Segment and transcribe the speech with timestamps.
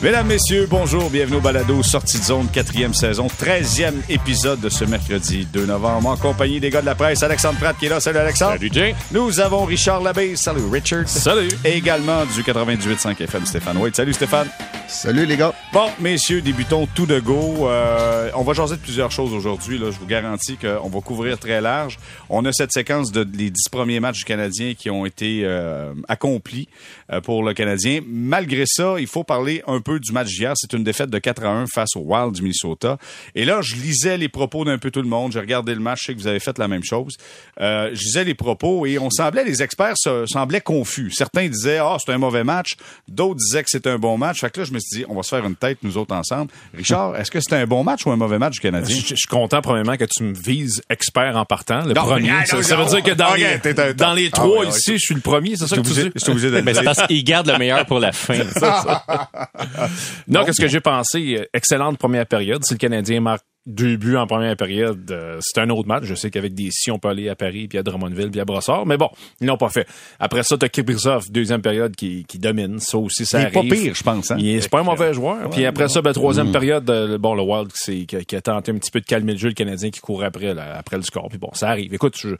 [0.00, 4.84] Mesdames, Messieurs, bonjour, bienvenue au Balado Sortie de zone, quatrième saison, treizième épisode de ce
[4.84, 7.98] mercredi 2 novembre, en compagnie des gars de la presse, Alexandre Pratt qui est là.
[7.98, 8.52] Salut Alexandre.
[8.52, 8.94] Salut Jay.
[9.10, 10.36] Nous avons Richard Labbé.
[10.36, 11.08] Salut Richard.
[11.08, 11.48] Salut.
[11.64, 13.96] Et également du 98.5 FM, Stéphane White.
[13.96, 14.46] Salut Stéphane.
[14.88, 15.52] Salut les gars.
[15.70, 17.68] Bon, messieurs, débutons tout de go.
[17.68, 19.76] Euh, on va jaser de plusieurs choses aujourd'hui.
[19.76, 21.98] Je vous garantis qu'on va couvrir très large.
[22.30, 26.68] On a cette séquence de dix premiers matchs du Canadien qui ont été euh, accomplis
[27.12, 28.00] euh, pour le Canadien.
[28.06, 30.54] Malgré ça, il faut parler un peu du match d'hier.
[30.56, 32.96] C'est une défaite de 4 à 1 face au Wild du Minnesota.
[33.34, 35.32] Et là, je lisais les propos d'un peu tout le monde.
[35.32, 36.00] J'ai regardé le match.
[36.00, 37.18] Je sais que vous avez fait la même chose.
[37.60, 41.10] Euh, je lisais les propos et on semblait, les experts se, semblaient confus.
[41.10, 42.76] Certains disaient, ah, c'est un mauvais match.
[43.06, 44.40] D'autres disaient que c'était un bon match.
[44.40, 46.14] Fait que là, je me suis dit, on va se faire une tête, nous autres,
[46.14, 46.50] ensemble.
[46.76, 48.96] Richard, est-ce que c'était un bon match ou un mauvais match du Canadien?
[48.96, 52.30] Je, je suis content, premièrement, que tu me vises expert en partant, le Non, premier.
[52.32, 54.58] mais- ça, ça veut dire que dans, les, t'es un- dans les Ah trois ouais,
[54.66, 54.68] ouais.
[54.68, 56.08] ici, je suis le premier, c'est ça Je que tu suis dis?
[56.08, 56.92] obligé- je suis obligé de le Mais c'est dire.
[56.94, 58.34] parce qu'il garde le meilleur pour la fin.
[60.28, 61.46] Non, qu'est-ce que j'ai pensé?
[61.52, 62.64] Excellente première période.
[62.64, 66.04] Si le Canadien marque deux buts en première période, euh, c'est un autre match.
[66.04, 68.44] Je sais qu'avec des si, on peut aller à Paris, puis à Drummondville, puis à
[68.44, 68.86] Brossard.
[68.86, 69.10] Mais bon,
[69.40, 69.86] ils l'ont pas fait.
[70.18, 72.78] Après ça, t'as Kiprizov, deuxième période, qui, qui domine.
[72.80, 73.70] Ça aussi, ça Il est arrive.
[73.70, 74.30] pas pire, je pense.
[74.30, 74.36] Hein?
[74.38, 75.50] Il est- C'est pas un mauvais joueur.
[75.50, 76.14] Puis après ça, ben, Mm.
[76.14, 79.00] troisième période, euh, bon, le Wild c'est, qui, a- qui a tenté un petit peu
[79.00, 81.28] de calmer le jeu, le Canadien qui courait après, là, après le score.
[81.28, 81.92] Puis bon, ça arrive.
[81.94, 82.38] Écoute, je- le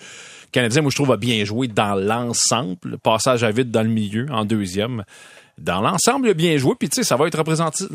[0.50, 2.78] Canadien, moi, je trouve, a bien joué dans l'ensemble.
[2.84, 5.04] Le passage à vide dans le milieu, en deuxième.
[5.58, 6.74] Dans l'ensemble, il a bien joué.
[6.78, 7.88] Puis, tu sais, ça va être représentatif,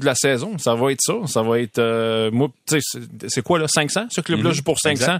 [0.00, 0.58] de la saison.
[0.58, 1.14] Ça va être ça.
[1.26, 1.78] Ça va être...
[1.78, 4.06] euh, moi, tu sais, c'est- quoi, là, 500?
[4.10, 5.18] Ce club-là joue pour 500.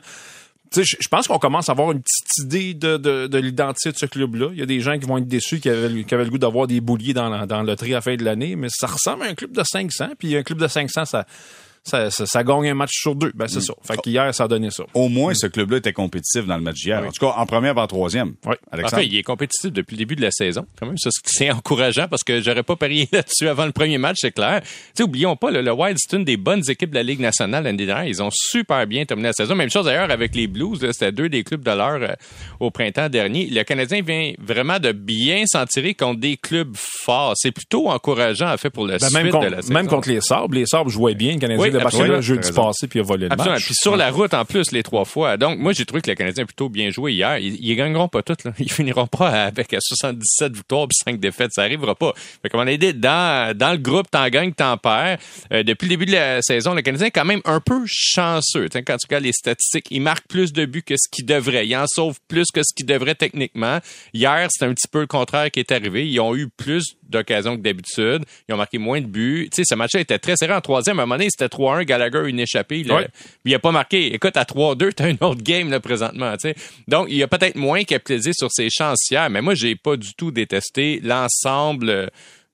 [0.73, 3.93] Tu sais, je- pense qu'on commence à avoir une petite idée de, de, de l'identité
[3.93, 4.49] de ce club-là.
[4.53, 6.31] Il y a des gens qui vont être déçus, qui avaient, le- qui avaient le
[6.31, 8.69] goût d'avoir des bouliers dans, la- dans le tri à la fin de l'année, mais
[8.71, 10.09] ça ressemble à un club de 500.
[10.19, 11.25] Puis un club de 500, ça,
[11.87, 13.31] ça, ça, ça gagne un match sur deux.
[13.35, 13.73] Ben, c'est ça.
[13.83, 14.85] Fait qu'hier, ça a donné ça.
[14.93, 17.01] Au moins, ce club-là était compétitif dans le match d'hier.
[17.07, 18.35] En tout cas, en première, en troisième.
[18.45, 18.55] Oui.
[18.73, 19.03] Alexandre.
[19.03, 20.67] Enfin, il est compétitif depuis le début de la saison.
[20.79, 24.17] Quand même, ça, c'est encourageant parce que j'aurais pas parié là-dessus avant le premier match,
[24.21, 24.61] c'est clair.
[24.63, 27.21] Tu sais, oublions pas, là, le Wild, c'est une des bonnes équipes de la Ligue
[27.21, 28.07] nationale l'année dernière.
[28.09, 29.55] Ils ont super bien terminé la saison.
[29.55, 30.81] Même chose d'ailleurs avec les Blues.
[30.93, 32.15] C'était deux des clubs de l'heure euh,
[32.61, 33.47] au printemps dernier.
[33.47, 37.35] Le Canadien vient vraiment de bien s'en tirer contre des clubs forts.
[37.37, 39.75] C'est plutôt encourageant, en fait, pour le Ben, suite même, de contre, la saison.
[39.75, 41.35] même contre les Sabres, les Sabres jouaient bien.
[41.35, 42.43] Le Canadien Oui, Barcelone absolument.
[42.43, 43.65] jeudi passé, puis il a volé le match.
[43.67, 45.37] Puis sur la route, en plus, les trois fois.
[45.37, 47.39] Donc, moi, j'ai trouvé que le Canadien a plutôt bien joué hier.
[47.39, 48.45] Ils, ils gagneront pas toutes.
[48.45, 48.53] Là.
[48.59, 51.53] Ils finiront pas avec 77 victoires puis 5 défaites.
[51.53, 52.13] Ça arrivera pas.
[52.43, 55.19] Fait comme on a dit, dans, dans le groupe, t'en gagnes, t'en perds.
[55.53, 58.69] Euh, depuis le début de la saison, le Canadien est quand même un peu chanceux.
[58.69, 61.67] T'sais, quand tu regardes les statistiques, il marque plus de buts que ce qu'il devrait.
[61.67, 63.79] Il en sauve plus que ce qu'il devrait techniquement.
[64.13, 66.09] Hier, c'est un petit peu le contraire qui est arrivé.
[66.09, 68.25] Ils ont eu plus d'occasions que d'habitude.
[68.49, 69.49] Ils ont marqué moins de buts.
[69.53, 70.99] Tu sais, ce match-là était très serré en troisième.
[70.99, 71.85] À un moment donné, c'était 3-1.
[71.85, 72.85] Gallagher, une échappée.
[72.89, 73.09] Ouais.
[73.45, 74.15] il a pas marqué.
[74.15, 76.55] Écoute, à 3-2, t'as un autre game, là, présentement, tu.
[76.89, 79.77] Donc, il y a peut-être moins qu'à plaisir sur ses chances hier, mais moi, j'ai
[79.77, 82.07] pas du tout détesté l'ensemble, euh,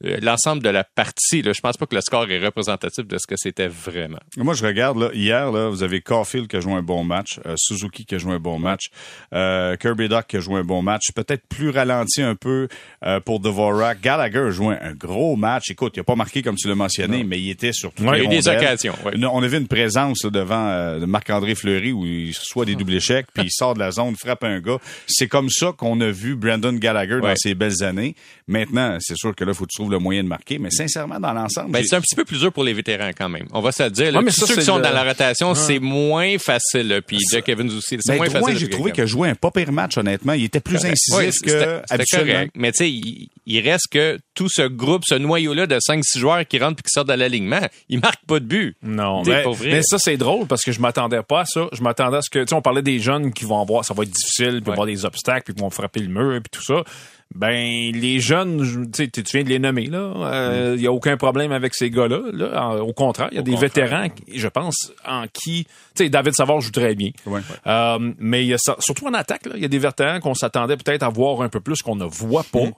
[0.02, 1.52] l'ensemble de la partie, là.
[1.54, 4.18] Je pense pas que le score est représentatif de ce que c'était vraiment.
[4.36, 7.38] Moi, je regarde, là, hier, là, vous avez Caulfield qui a joué un bon match,
[7.46, 8.86] euh, Suzuki qui a joué un bon match,
[9.34, 12.68] euh, Kirby Doc qui a joué un bon match, peut-être plus ralenti un peu
[13.04, 14.00] euh, pour Dvorak.
[14.00, 15.70] Gallagher a joué un gros match.
[15.70, 18.18] Écoute, il a pas marqué comme tu l'as mentionné, mais il était sur toutes Ouais,
[18.18, 19.14] les il y a eu des occasions, ouais.
[19.14, 22.74] Une- On avait une présence là, devant euh, de Marc-André Fleury où il reçoit des
[22.74, 24.78] doubles échecs, puis il sort de la zone, frappe un gars.
[25.06, 28.14] C'est comme ça qu'on a vu Brandon Gallagher dans ses belles années.
[28.48, 31.20] Maintenant, c'est sûr que là, faut que tu trouves le moyen de marquer, mais sincèrement,
[31.20, 33.47] dans l'ensemble, Ben, c'est un petit peu plus dur pour les vétérans quand même.
[33.53, 34.10] On va se le dire.
[34.12, 34.19] là.
[34.19, 37.00] Ouais, mais ça, ceux qui sont le- dans la rotation, c'est moins facile.
[37.06, 37.97] Puis Jack Evans aussi.
[38.00, 38.58] C'est Ben, moins facile.
[38.58, 40.32] j'ai trouvé qu'il joué un pas pire match, honnêtement.
[40.32, 42.32] Il était plus incisif Ouais, que habituellement.
[42.32, 42.53] correct.
[42.56, 46.47] Mais tu sais, il, il reste que tout ce groupe, ce noyau-là de 5-6 joueurs
[46.47, 48.76] qui rentrent puis qui sortent de l'alignement, ils marquent pas de but.
[48.82, 51.66] Non, mais, mais ça, c'est drôle parce que je m'attendais pas à ça.
[51.72, 53.92] Je m'attendais à ce que, tu sais, on parlait des jeunes qui vont avoir, ça
[53.94, 54.72] va être difficile, puis Ouais.
[54.72, 56.82] avoir des obstacles, puis qui vont frapper le mur, puis tout ça.
[57.34, 60.72] Ben, les jeunes, je- tu viens de les nommer, là.
[60.76, 62.76] Il y a aucun problème avec ces gars-là, là.
[62.82, 63.70] Au contraire, il y a Au des contraire.
[63.70, 65.71] vétérans, je pense, en qui, tu
[66.04, 67.10] sais, David Savard joue très bien.
[67.26, 67.41] Ouais.
[67.66, 70.21] Euh, mais il y a ça, surtout en attaque, là, il y a des vétérans
[70.21, 72.68] qu'on s'attendait peut-être à voir un peu plus qu'on ne voit pas.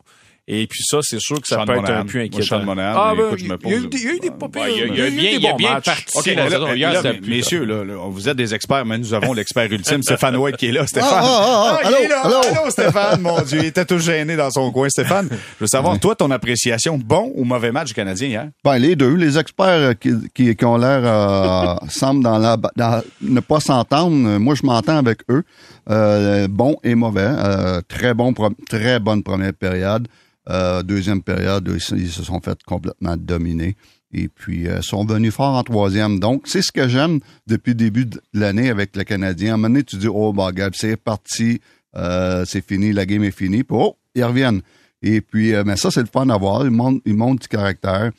[0.47, 2.59] Et puis ça, c'est sûr que ça Sean peut être un peu Moi, inquiétant.
[2.59, 4.13] Sean Monahan, ah, ben, écoute, je me il y a eu des- il y a
[4.13, 5.43] eu des il y a- il y a il y a eu bien- des il
[5.43, 6.35] y a bons bien parti.
[6.35, 9.73] Là, là, là, mais- messieurs, là, là, vous êtes des experts, mais nous avons l'expert
[9.73, 10.87] ultime, Stéphane White, qui est là.
[10.87, 11.09] Stéphane.
[11.15, 12.21] Ah, ah, ah, il est là.
[12.27, 12.37] allô.
[12.61, 13.23] Allô, Stéphane.
[13.23, 14.89] Mon Dieu, il était tout gêné dans son coin.
[14.91, 18.49] Stéphane, je veux savoir, toi, ton appréciation, bon ou mauvais match du Canadien hier?
[18.63, 19.15] Ben, les deux.
[19.15, 23.61] Les experts euh, qui, qui, qui ont l'air euh, semblent dans la dans, ne pas
[23.61, 24.15] s'entendre.
[24.39, 25.43] Moi, je m'entends avec eux.
[25.91, 27.27] Euh, bon et mauvais.
[27.27, 30.09] Euh, très bonne première période.
[30.49, 33.77] Euh, deuxième période, ils, ils se sont fait complètement dominer.
[34.13, 36.21] Et puis, sont venus fort en troisième.
[36.21, 39.53] Donc, c'est ce que j'aime depuis le début de l'année avec le Canadien.
[39.53, 41.61] À un moment donné, tu dis, oh, bah, regarde, c'est parti,
[42.47, 43.65] c'est fini, la game est finie.
[43.65, 44.63] Puis, oh, ils reviennent.
[45.03, 46.65] Et puis, mais ça, c'est le fun à voir.
[46.65, 48.13] Il montre, il montre du caractère.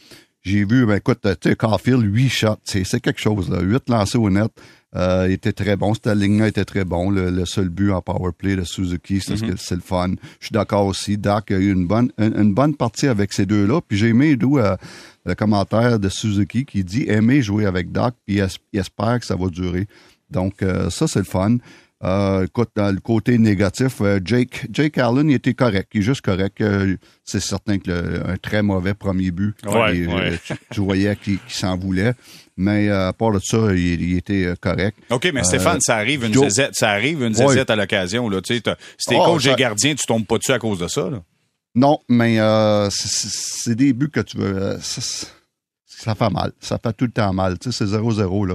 [0.46, 3.62] J'ai vu, ben écoute, tu sais, Caulfield, 8 shots, c'est c'est quelque chose, là.
[3.62, 4.52] 8 lancés au net.
[4.96, 5.94] Euh, il était très bon.
[5.94, 7.10] Cette ligne-là était très bon.
[7.10, 10.12] Le, le seul but en power play de Suzuki, c'est ce que- c'est le fun.
[10.40, 11.18] Je suis d'accord aussi.
[11.18, 13.82] Dak a eu une bonne, une, une bonne partie avec ces deux-là.
[13.86, 14.78] Puis j'ai aimé d'où euh,
[15.26, 18.40] le commentaire de Suzuki qui dit aimer jouer avec Dak, puis
[18.74, 19.88] il espère que ça va durer.
[20.32, 21.58] Donc euh, ça, c'est le fun.
[22.04, 25.90] Euh, écoute, dans le côté négatif, euh, Jake, Jake Allen, il était correct.
[25.94, 26.60] Il est juste correct.
[26.62, 29.56] Euh, c'est certain que le- un très mauvais premier but.
[29.66, 30.38] Ouais, Et, ouais.
[30.46, 32.14] tu, tu voyais qu'il s'en voulait.
[32.58, 34.98] Mais à part de ça, il, il était correct.
[35.10, 37.48] OK, mais Stéphane, ça arrive une zézette, ça arrive une Ouais.
[37.48, 38.72] zézette à l'occasion, si t'es
[39.18, 41.22] Oh, coach et gardien, tu tombes pas dessus à cause de ça, là.
[41.76, 44.78] Non, mais euh, c'est- des buts que tu veux.
[44.82, 45.02] ça,
[45.86, 46.52] ça fait mal.
[46.60, 47.58] Ça fait tout le temps mal.
[47.60, 48.46] Tu sais, c'est 0-0,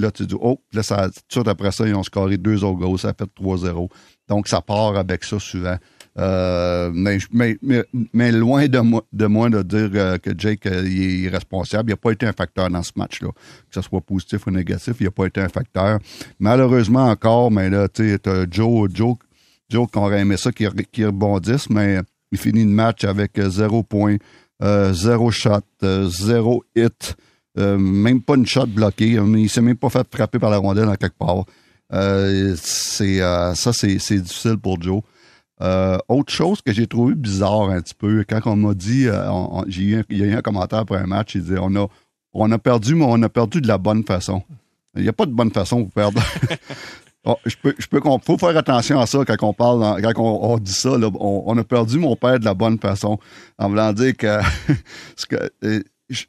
[0.00, 0.10] là.
[0.10, 2.98] Tu dis, oh, là, ça, tout après ça, ils ont scoré deux autres goals.
[2.98, 3.88] Ça fait 3-0.
[4.28, 5.76] Donc, ça part avec ça souvent.
[6.18, 11.90] Euh, mais, loin de moi, de moi de dire euh, que Jake euh, est irresponsable.
[11.90, 13.28] Il n'a pas été un facteur dans ce match-là.
[13.28, 15.98] Que ce soit positif ou négatif, il n'a pas été un facteur.
[16.40, 19.16] Malheureusement encore, mais là, tu sais, Joe, Joe,
[19.68, 22.00] Joe aurait aimé ça, qui, qui rebondisse, mais
[22.32, 24.16] il finit le match avec euh, zéro point,
[24.62, 27.16] euh, zéro shot, euh, zéro hit,
[27.58, 29.18] euh, même pas une shot bloquée.
[29.36, 31.44] Il s'est même pas fait frapper par la rondelle en quelque part.
[31.92, 32.54] Euh,
[33.00, 35.02] euh, ça, c'est difficile pour Joe.
[35.60, 39.28] Euh, autre chose que j'ai trouvé bizarre un petit peu, quand on m'a dit, euh,
[39.68, 41.88] il y a eu un commentaire après un match, il disait on a,
[42.32, 44.42] on a perdu, mais on a perdu de la bonne façon.
[44.94, 46.22] Il n'y a pas de bonne façon pour perdre.
[47.24, 50.56] Oh, je peux, je peux, faut faire attention à ça quand on parle, quand on,
[50.56, 50.90] dit ça.
[50.92, 53.18] on, a perdu mon père de la bonne façon,
[53.58, 54.40] en voulant dire que,
[55.64, 55.82] euh,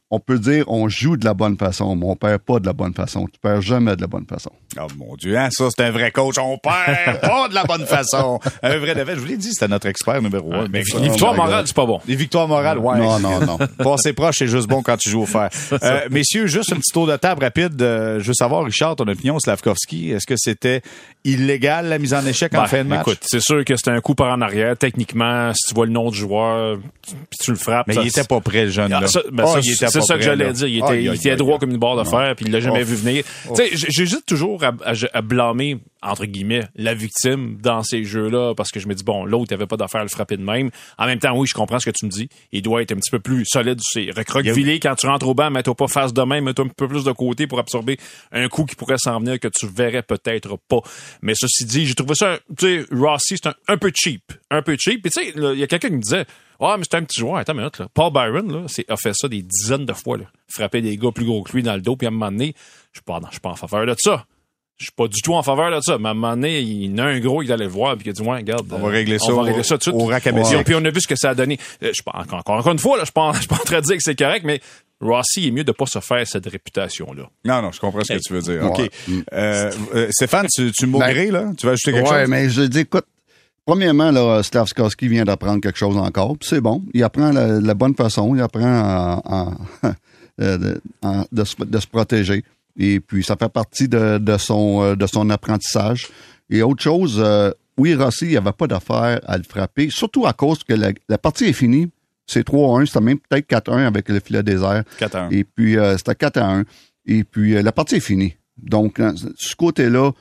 [0.10, 2.74] on peut dire on joue de la bonne façon, mais on perd pas de la
[2.74, 3.26] bonne façon.
[3.32, 4.52] Tu perds jamais de la bonne façon.
[4.80, 6.36] Oh mon Dieu, hein, ça, c'est un vrai coach.
[6.38, 8.40] On perd pas de la bonne façon.
[8.62, 9.16] Un vrai défaite.
[9.16, 10.68] Je vous l'ai dit, c'était notre expert numéro un.
[10.68, 12.00] Mais Mais les victoires morales, c'est pas bon.
[12.08, 12.98] les victoires morales, ouais.
[13.00, 13.58] Non, non, non.
[13.78, 15.50] Passer proche, c'est juste bon quand tu joues au fer.
[15.82, 17.82] Euh, messieurs, juste un petit tour de table rapide.
[17.82, 20.82] Euh, je veux savoir, Richard, ton opinion, Slavkovski, est-ce que c'était
[21.24, 23.02] illégal la mise en échec en Ben, fin de match?
[23.02, 24.78] Écoute, c'est sûr que c'était un coup par en arrière.
[24.78, 27.88] Techniquement, si tu vois le nom du joueur, puis tu le frappes.
[27.88, 28.92] mais ça- il était pas prêt, le jeune.
[28.94, 29.08] Ah, là.
[29.08, 30.68] ça, ben, Oh, ça, il était c'est ça que j'allais dire.
[30.68, 32.82] Il était, Aïe, il était droit comme une barre de fer, puis il l'a jamais
[32.82, 32.86] Oh.
[32.86, 33.24] vu venir.
[33.50, 38.54] Tu sais, j'hésite toujours à, à- à blâmer, entre guillemets, la victime dans ces jeux-là,
[38.56, 40.44] parce que je me dis, bon, l'autre, il avait pas d'affaire à le frapper de
[40.44, 40.70] même.
[40.98, 42.30] En même temps, oui, je comprends ce que tu me dis.
[42.52, 43.80] Il doit être un petit peu plus solide.
[43.82, 46.88] C'est recroquevillé quand tu rentres au banc, mets-toi pas face de même, mets-toi un peu
[46.88, 47.98] plus de côté pour absorber
[48.32, 50.80] un coup qui pourrait s'en venir que tu verrais peut-être pas.
[51.22, 54.24] Mais ceci dit, j'ai trouvé ça, tu sais, Rossi, c'est un, un peu cheap.
[54.52, 55.02] Un peu cheap.
[55.02, 56.26] Puis tu sais, il y a quelqu'un qui me disait,
[56.60, 57.38] ah, mais c'est un petit joueur.
[57.38, 57.88] Attends une minute, là.
[57.94, 60.26] Paul Byron, là, c'est, a fait ça des dizaines de fois, là.
[60.50, 62.54] Frapper des gars plus gros que lui dans le dos, puis à un moment donné,
[62.94, 64.26] je suis pas, je suis pas en faveur de ça.
[64.78, 65.98] Je suis pas du tout en faveur de ça.
[65.98, 67.96] Mais à un moment donné, il y en a un gros qui allait le voir,
[67.96, 68.66] puis qui a dit, ouais, regarde.
[68.72, 70.12] On va euh, régler ça On va au- régler ça tout de au suite.
[70.12, 70.64] rack à.
[70.64, 71.60] Puis, on a vu ce que ça a donné.
[71.84, 73.66] Euh, Je encore, encore, encore une fois, là, je suis pas, je suis pas en
[73.66, 74.62] train de dire que c'est correct, mais
[75.02, 77.24] Rossi est mieux de pas se faire cette réputation-là.
[77.44, 78.66] Non, non, je comprends ce que tu veux dire.
[78.66, 78.78] OK.
[78.80, 78.90] Ouais.
[79.34, 81.52] Euh, euh, Stéphane, tu, tu maugrais, là?
[81.58, 82.30] Tu vas ajouter quelque ouais, chose?
[82.30, 83.06] mais je dis, écoute,
[83.70, 86.84] premièrement, là, Slavskowski vient d'apprendre quelque chose encore, puis c'est bon.
[86.96, 89.54] Il apprend la, la bonne façon, il apprend en- en-
[90.42, 90.76] euh,
[91.32, 92.44] de, se, de se protéger.
[92.80, 96.08] Et puis, ça fait partie de, de son, euh, de son apprentissage.
[96.50, 100.26] Et autre chose, euh, oui, Rossi, il n'y avait pas d'affaire à le frapper, surtout
[100.26, 101.90] à cause que la, la partie est finie.
[102.26, 104.84] C'est 3-1, c'était même peut-être 4-1 avec le filet désert.
[105.00, 105.28] 4-1.
[105.32, 106.64] Et puis, euh, c'était 4 à 1.
[107.06, 108.36] Et puis, euh, la partie est finie.
[108.58, 109.00] Donc,
[109.38, 110.12] ce côté-là,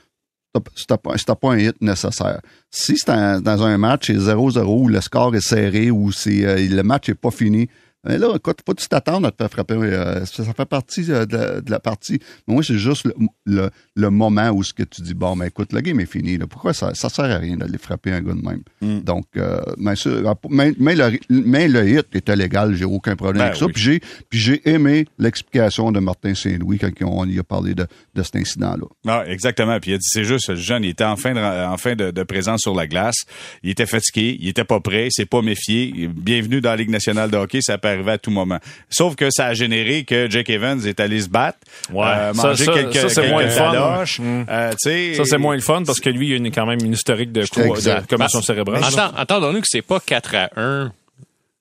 [0.75, 2.41] c'était- pas, pas un hit nécessaire.
[2.71, 6.81] Si c'est dans un match, c'est 0-0, où le score est serré, ou euh, le
[6.81, 7.69] match est pas fini,
[8.05, 9.73] mais là, écoute, faut que tu t'attendes à te faire frapper.
[9.75, 12.19] euh, ça, ça fait partie euh, de, la- de la partie.
[12.47, 13.13] Mais moi, c'est juste le,
[13.45, 16.37] le, le moment où ce que tu dis, bon, mais écoute, le game est fini.
[16.37, 16.47] Là.
[16.47, 18.61] Pourquoi ça, ça sert à rien d'aller frapper un gars de même?
[18.81, 18.99] Mm.
[19.01, 20.09] Donc, euh, mais, ça,
[20.49, 23.65] mais, mais le, mais le hit était légal, j'ai aucun problème Ben avec ça.
[23.67, 23.99] Puis
[24.39, 28.85] j'ai, aimé l'explication de Martin Saint-Louis quand on y a parlé de, de cet incident-là.
[29.05, 29.79] Non, exactement.
[29.79, 31.95] Puis il a dit, c'est juste, le jeune, il était en fin de, en fin
[31.95, 33.25] de, de présence sur la glace.
[33.63, 36.07] Il était fatigué, il était pas prêt, il s'est pas méfié.
[36.13, 38.59] Bienvenue dans la Ligue nationale de hockey, ça peut arriver à tout moment.
[38.89, 41.59] Sauf que ça a généré que Jake Evans est allé se battre,
[41.93, 42.05] Ouais.
[42.07, 44.03] euh, Ça, manger ça, quelques, ça, c'est quelques moins le fun.
[44.19, 44.45] Mm.
[44.49, 46.65] Euh, tu sais, Ça, c'est moins le fun parce que lui, il a une- quand
[46.65, 48.01] même une historique de, coups, Exact.
[48.09, 48.83] de commotion cérébrale.
[48.83, 50.91] Attends, entendons-nous que c'est pas 4 à 1.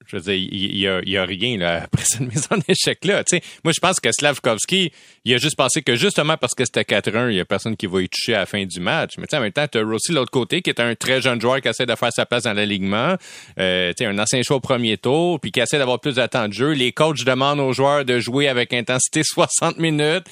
[0.09, 3.23] Je veux dire, il il y, a, a rien là, après cette mise en échec-là.
[3.65, 4.93] Moi, je pense que Slavkovski,
[5.25, 7.87] il a juste pensé que justement parce que c'était 4-1, il y a personne qui
[7.87, 9.15] va y toucher à la fin du match.
[9.19, 11.41] Mais en même temps, tu as Rossi de l'autre côté, qui est un très jeune
[11.41, 13.17] joueur qui essaie de faire sa place dans l'alignement.
[13.59, 16.73] Euh, un ancien choix au premier tour, puis qui essaie d'avoir plus de de jeu.
[16.73, 20.25] Les coachs demandent aux joueurs de jouer avec intensité 60 minutes.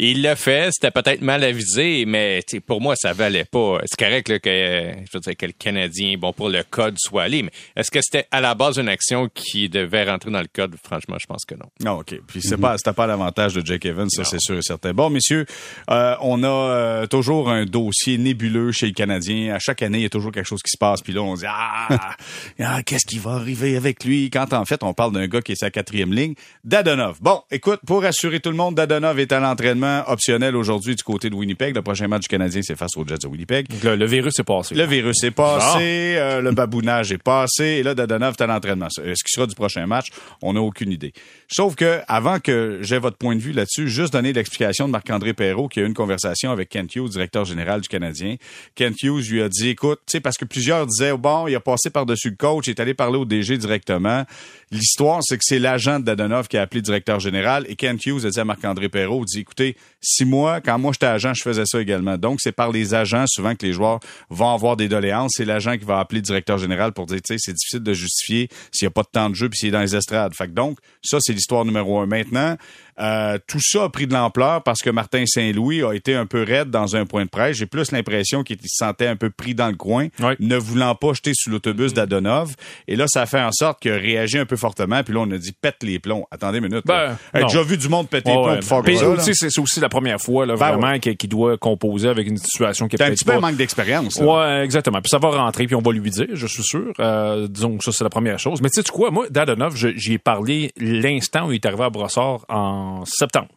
[0.00, 3.80] Il l'a fait, c'était peut-être mal avisé, mais pour moi, ça valait pas.
[3.84, 7.24] C'est correct là, que, je veux dire, que le Canadien, bon, pour le code soit
[7.24, 10.46] allé, mais est-ce que c'était à la base une action qui devait rentrer dans le
[10.46, 10.76] code?
[10.84, 11.66] Franchement, je pense que non.
[11.80, 12.14] Non, OK.
[12.28, 14.92] Puis c'est pas, c'était pas l'avantage de Jake Evans, ça, c'est sûr et certain.
[14.94, 15.46] Bon, messieurs,
[15.90, 19.52] euh, on a euh, toujours un dossier nébuleux chez le Canadien.
[19.52, 21.02] À chaque année, il y a toujours quelque chose qui se passe.
[21.02, 22.14] Puis là, on se dit, ah,
[22.60, 24.30] ah qu'est-ce qui va arriver avec lui?
[24.30, 27.18] Quand en fait, on parle d'un gars qui est sa quatrième ligne, Dadonov.
[27.20, 31.30] Bon, écoute, pour rassurer tout le monde, Dadonov est à l'entraînement optionnel aujourd'hui du côté
[31.30, 31.74] de Winnipeg.
[31.74, 33.66] Le prochain match du Canadien, c'est face aux Jets de Winnipeg.
[33.82, 34.74] Le, virus est passé.
[34.74, 38.86] Le virus est passé, euh, le babounage est passé, et là, Dadonov est à l'entraînement.
[38.86, 40.06] Est-ce qu'il sera du prochain match?
[40.42, 41.12] On n'a aucune idée.
[41.48, 45.34] Sauf que, avant que j'ai votre point de vue là-dessus, juste donner l'explication de Marc-André
[45.34, 48.36] Perrault qui a eu une conversation avec Kent Hughes, directeur général du Canadien.
[48.74, 51.60] Kent Hughes lui a dit, écoute, tu sais, parce que plusieurs disaient, bon, il a
[51.60, 54.24] passé par-dessus le coach, il est allé parler au DG directement.
[54.70, 58.26] L'histoire, c'est que c'est l'agent de Dadonov qui a appelé directeur général et Kent Hughes
[58.26, 61.64] a dit à Marc-André Perrault, dit, écoutez, si moi, quand moi j'étais agent, je faisais
[61.66, 62.16] ça également.
[62.16, 65.32] Donc, c'est par les agents souvent que les joueurs vont avoir des doléances.
[65.36, 67.92] C'est l'agent qui va appeler le directeur général pour dire, tu sais, c'est difficile de
[67.92, 70.34] justifier s'il n'y a pas de temps de jeu puis s'il est dans les estrades.
[70.34, 72.06] Fait donc, ça, c'est l'histoire numéro un.
[72.06, 72.56] Maintenant,
[73.00, 76.42] euh, tout ça a pris de l'ampleur parce que Martin Saint-Louis a été un peu
[76.42, 77.56] raide dans un point de presse.
[77.56, 80.08] J'ai plus l'impression qu'il se sentait un peu pris dans le coin,
[80.40, 82.54] ne voulant pas jeter sous l'autobus d'Adonov.
[82.88, 85.02] Et là, ça a fait en sorte qu'il a réagi un peu fortement.
[85.02, 86.26] Puis là, on a dit pète les plombs.
[86.30, 86.84] Attendez une minute.
[86.86, 88.84] Ben, J'ai déjà vu du monde péter les plombs fort
[89.22, 92.96] C'est aussi la première fois là, ben vraiment qu'il doit composer avec une situation qui
[92.96, 94.16] est un petit peu un manque d'expérience.
[94.16, 95.00] Ouais, exactement.
[95.00, 96.92] Puis ça va rentrer, puis on va lui dire, je suis sûr.
[96.98, 98.60] Euh, disons que ça, c'est la première chose.
[98.60, 101.90] Mais tu sais quoi, moi, d'Adonov, j'y ai parlé l'instant où il est arrivé à
[101.90, 103.48] Brossard en septembre.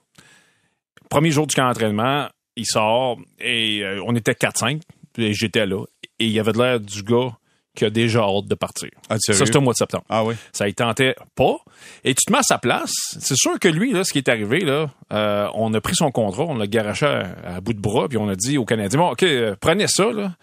[1.09, 4.81] Premier jour du camp d'entraînement, il sort et euh, on était 4-5,
[5.17, 5.83] et j'étais là.
[6.19, 7.37] Et il y avait de l'air du gars
[7.75, 8.89] qui a déjà hâte de partir.
[9.09, 10.03] Ah, ça, c'était au mois de septembre.
[10.09, 10.35] Ah oui.
[10.51, 11.57] Ça, il tentait pas.
[12.03, 12.91] Et tu te mets à sa place.
[13.19, 16.11] C'est sûr que lui, là, ce qui est arrivé, là, euh, on a pris son
[16.11, 19.11] contrat, on l'a garaché à, bout de bras, puis on a dit aux Canadiens, bon,
[19.11, 20.33] OK, euh, prenez ça, là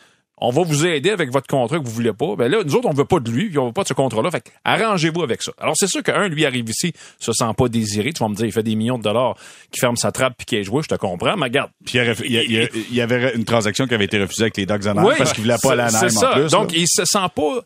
[0.40, 2.36] on va vous aider avec votre contrat que vous voulez pas.
[2.36, 3.94] Ben là, nous autres, on veut pas de lui, puis on veut pas de ce
[3.94, 4.30] contrat-là.
[4.30, 5.52] Fait arrangez-vous avec ça.
[5.60, 8.12] Alors, c'est sûr qu'un, lui, arrive ici, se sent pas désiré.
[8.12, 9.36] Tu vas me dire, il fait des millions de dollars,
[9.70, 11.70] qui ferme sa trappe puis qui est joué, je te comprends, mais regarde.
[11.84, 15.14] Puis il y, avait une transaction qui avait été refusée avec les Dogs en oui,
[15.16, 16.40] parce qu'il voulait pas la C'est ça.
[16.50, 17.62] Donc, il se sent pas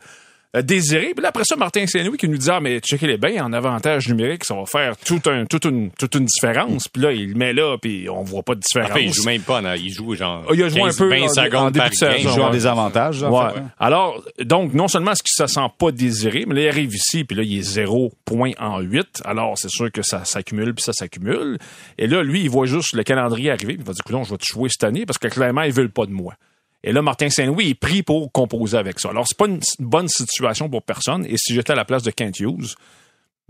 [0.61, 1.13] désiré.
[1.15, 3.53] Puis là, après ça, Martin Saint-Louis qui nous dit, ah, mais checkez les bains en
[3.53, 6.89] avantage numérique, ça va faire tout un, toute, une, toute une différence.
[6.89, 8.91] Puis là, il le met là, puis on voit pas de différence.
[8.91, 11.09] Enfin, il joue même pas, il joue genre ah, il a joué 15, un peu
[11.09, 12.15] 20 secondes par game.
[12.19, 13.23] Il joue en désavantage.
[13.23, 13.53] Ouais.
[13.79, 17.25] Alors, donc, non seulement est-ce qu'il se sent pas désiré, mais là, il arrive ici,
[17.25, 19.23] puis là, il est zéro point en 8.
[19.25, 21.59] Alors, c'est sûr que ça s'accumule, puis ça s'accumule.
[21.99, 24.31] Et là, lui, il voit juste le calendrier arriver, puis il va dire, non, je
[24.31, 26.35] vais te jouer cette année, parce que clairement, ils veulent pas de moi.
[26.85, 29.11] Et là, Martin Saint-Louis est pris pour composer avec ça.
[29.11, 31.25] Alors, c'est pas une bonne situation pour personne.
[31.27, 32.75] Et si j'étais à la place de Kent Hughes,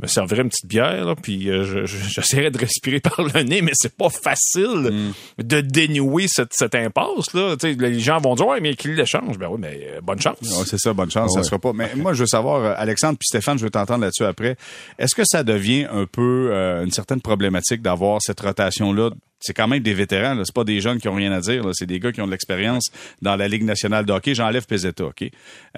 [0.01, 3.73] me servirais une petite bière, là, puis euh, j'essaierais de respirer par le nez, mais
[3.75, 4.91] c'est pas facile
[5.39, 5.43] mm.
[5.43, 7.33] de dénouer cette, cette impasse.
[7.35, 7.57] Là.
[7.63, 9.39] les gens vont dire Ouais, mais qu'il l'échange.
[9.39, 10.39] Ben oui, mais euh, bonne chance.
[10.67, 11.73] c'est ça, bonne chance, ça sera pas.
[11.73, 14.57] Mais moi, je veux savoir, euh, Alexandre puis Stéphane, je veux t'entendre là-dessus après.
[14.99, 19.11] Est-ce que ça devient un peu une certaine problématique d'avoir cette rotation-là
[19.43, 20.41] c'est quand même des vétérans.
[20.45, 21.65] C'est pas des jeunes qui ont rien à dire.
[21.75, 24.35] C'est des gars qui ont de l'expérience dans la Ligue nationale de hockey.
[24.35, 25.25] J'enlève Peseta, OK?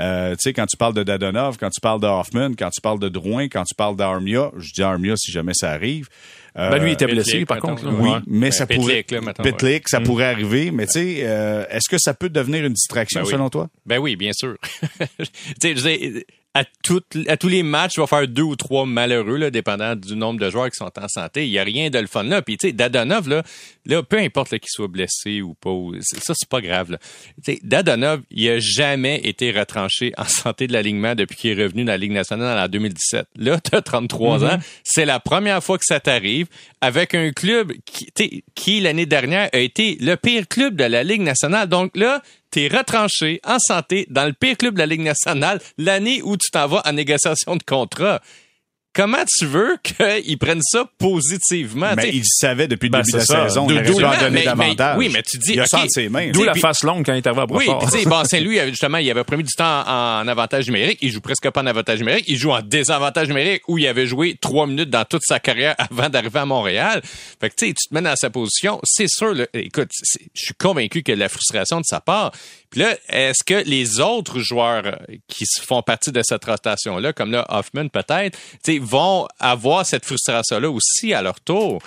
[0.00, 2.80] Euh, tu sais, quand tu parles de Dadonov, quand tu parles de Hoffman, quand tu
[2.80, 6.08] parles de Drouin, quand tu parles d'Armia, je dis Armia si jamais ça arrive.
[6.56, 7.84] Euh, ben lui, il était blessé, par contre.
[7.86, 9.04] Oui, mais ça pourrait...
[9.86, 10.04] ça mm.
[10.04, 10.70] pourrait arriver.
[10.70, 13.68] Mais tu sais, euh, est-ce que ça peut devenir une distraction, ben selon toi?
[13.86, 14.56] Ben oui, bien sûr.
[15.60, 19.50] tu sais, à, à tous les matchs, il va faire deux ou trois malheureux, là,
[19.50, 21.46] dépendant du nombre de joueurs qui sont en santé.
[21.46, 22.42] Il n'y a rien de le fun là.
[22.42, 23.42] Puis, tu sais, Dadonov, là,
[23.86, 26.92] là, peu importe qu'il soit blessé ou pas, ça, c'est pas grave.
[26.92, 26.98] Là.
[27.42, 31.84] sais, Dadonov, il a jamais été retranché en santé de l'alignement depuis qu'il est revenu
[31.84, 33.26] dans la Ligue nationale en 2017.
[33.36, 34.54] Là, tu as 33 mm-hmm.
[34.54, 34.58] ans.
[34.84, 36.46] C'est la première fois que ça t'arrive
[36.80, 41.22] avec un club qui, qui l'année dernière, a été le pire club de la Ligue
[41.22, 41.68] nationale.
[41.68, 42.22] Donc là,
[42.54, 46.52] t'es retranché en santé dans le pire club de la Ligue nationale l'année où tu
[46.52, 48.20] t'en vas en négociation de contrat
[48.94, 51.92] comment tu veux qu'ils prennent ça positivement?
[51.96, 53.66] Mais il savait depuis le ben, début de la saison.
[53.68, 54.96] Il aurait donner davantage.
[54.96, 55.52] oui, mais tu dis.
[55.54, 56.30] Il a okay, ses mains.
[56.30, 57.82] D'où la face longue quand il est arrivé à Brossard.
[57.82, 60.98] Oui, tu sais, bon, Saint-Louis, justement, il avait promis du temps en, avantage numérique.
[61.02, 62.24] Il joue presque pas en avantage numérique.
[62.28, 65.74] Il joue en désavantage numérique où il avait joué trois minutes dans toute sa carrière
[65.90, 67.02] avant d'arriver à Montréal.
[67.40, 68.80] Fait que, tu sais, tu te mets dans sa position.
[68.84, 72.32] C'est sûr, écoute, je suis convaincu que la frustration de sa part.
[72.74, 77.46] Puis là, est-ce que les autres joueurs qui font partie de cette rotation-là, comme là,
[77.48, 78.36] Hoffman peut-être,
[78.80, 81.80] vont avoir cette frustration-là aussi à leur tour?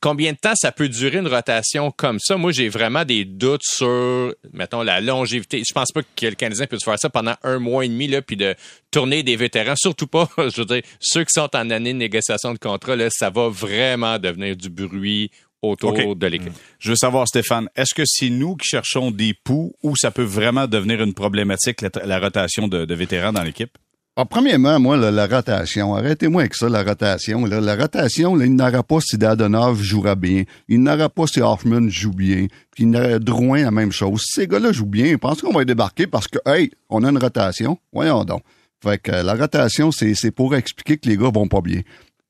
[0.00, 2.36] Combien de temps ça peut durer une rotation comme ça?
[2.36, 5.64] Moi, j'ai vraiment des doutes sur, mettons, la longévité.
[5.66, 8.22] Je pense pas que le Canadien puisse faire ça pendant un mois et demi, là,
[8.22, 8.54] puis de
[8.92, 9.74] tourner des vétérans.
[9.74, 13.08] Surtout pas, je veux dire, ceux qui sont en année de négociation de contrat, là,
[13.10, 15.32] ça va vraiment devenir du bruit
[15.64, 16.52] autour de l'équipe.
[16.78, 20.22] Je veux savoir, Stéphane, est-ce que c'est nous qui cherchons des poux ou ça peut
[20.22, 23.76] vraiment devenir une problématique, la, la rotation de, de vétérans dans l'équipe?
[24.16, 25.96] Alors, premièrement, moi, la, la rotation.
[25.96, 27.46] Arrêtez-moi avec ça, la rotation.
[27.46, 27.60] là.
[27.60, 30.44] La rotation, là, il n'aura pas si Dadonov jouera bien.
[30.68, 32.46] Il n'aura pas si Hoffman joue bien.
[32.70, 34.20] Puis il n'aura Drouin, la même chose.
[34.20, 37.02] Si ces gars-là jouent bien, ils pensent qu'on va les débarquer parce que, hey, on
[37.02, 37.76] a une rotation.
[37.92, 38.42] Voyons donc.
[38.84, 41.80] Fait que euh, la rotation, c'est c'est pour expliquer que les gars vont pas bien.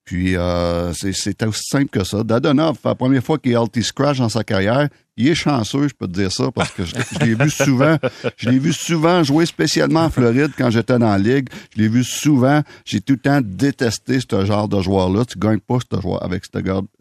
[0.05, 2.23] Puis euh, c'est aussi simple que ça.
[2.23, 6.07] Dadonov, la première fois qu'il healthy scratch dans sa carrière, il est chanceux, je peux
[6.07, 6.95] te dire ça, parce que je,
[7.25, 7.97] l'ai vu souvent.
[8.37, 11.49] Je l'ai vu souvent jouer spécialement en Floride quand j'étais dans la ligue.
[11.75, 12.63] Je l'ai vu souvent.
[12.85, 15.25] J'ai tout le temps détesté ce genre de joueur-là.
[15.25, 16.61] Tu gagnes pas ce joueur avec ce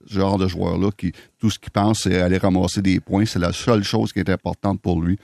[0.10, 3.26] genre de joueur-là qui tout ce qu'il pense, c'est aller ramasser des points.
[3.26, 5.18] C'est la seule chose qui est importante pour lui.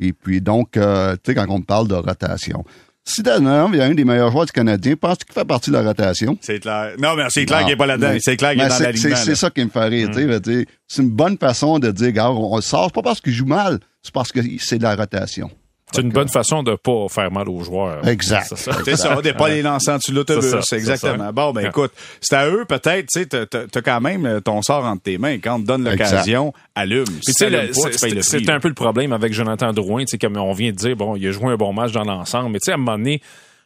[0.00, 2.64] Et puis donc, euh, tu sais, quand on parle de rotation.
[3.06, 5.70] Si Dadonov il y a un des meilleurs joueurs du Canadien, penses-tu qu'il fait partie
[5.70, 6.38] de la rotation?
[6.40, 6.92] C'est clair.
[6.98, 8.16] Non, mais c'est clair Non, qu'il n'est pas là-dedans.
[8.18, 9.16] C'est clair qu'il est dans c'est- l'alignement.
[9.16, 10.08] C'est ça qui me fait rire.
[10.08, 10.40] dire,
[10.88, 12.90] C'est une bonne façon de dire, gars, on, sort.
[12.92, 15.50] Pas parce qu'il joue mal, c'est parce que c'est de la rotation.
[15.94, 18.06] C'est une bonne façon de pas faire mal aux joueurs.
[18.06, 18.46] Exact.
[18.56, 18.96] C'est ça.
[18.96, 20.50] Ça, des pas les lançants l'autobus.
[20.50, 21.32] Ça, C'est c'est exactement.
[21.32, 24.84] Bon, ben écoute, c'est à eux peut-être, tu sais, t'as- quand même euh, ton sort
[24.84, 25.38] entre tes mains.
[25.38, 27.04] Quand on te donne l'occasion, allume.
[27.22, 30.76] Si c'est un peu le problème avec Jonathan Drouin, tu sais, comme on vient de
[30.76, 32.78] dire, bon, il a joué un bon match dans l'ensemble, mais tu sais, à un
[32.78, 33.20] moment donné,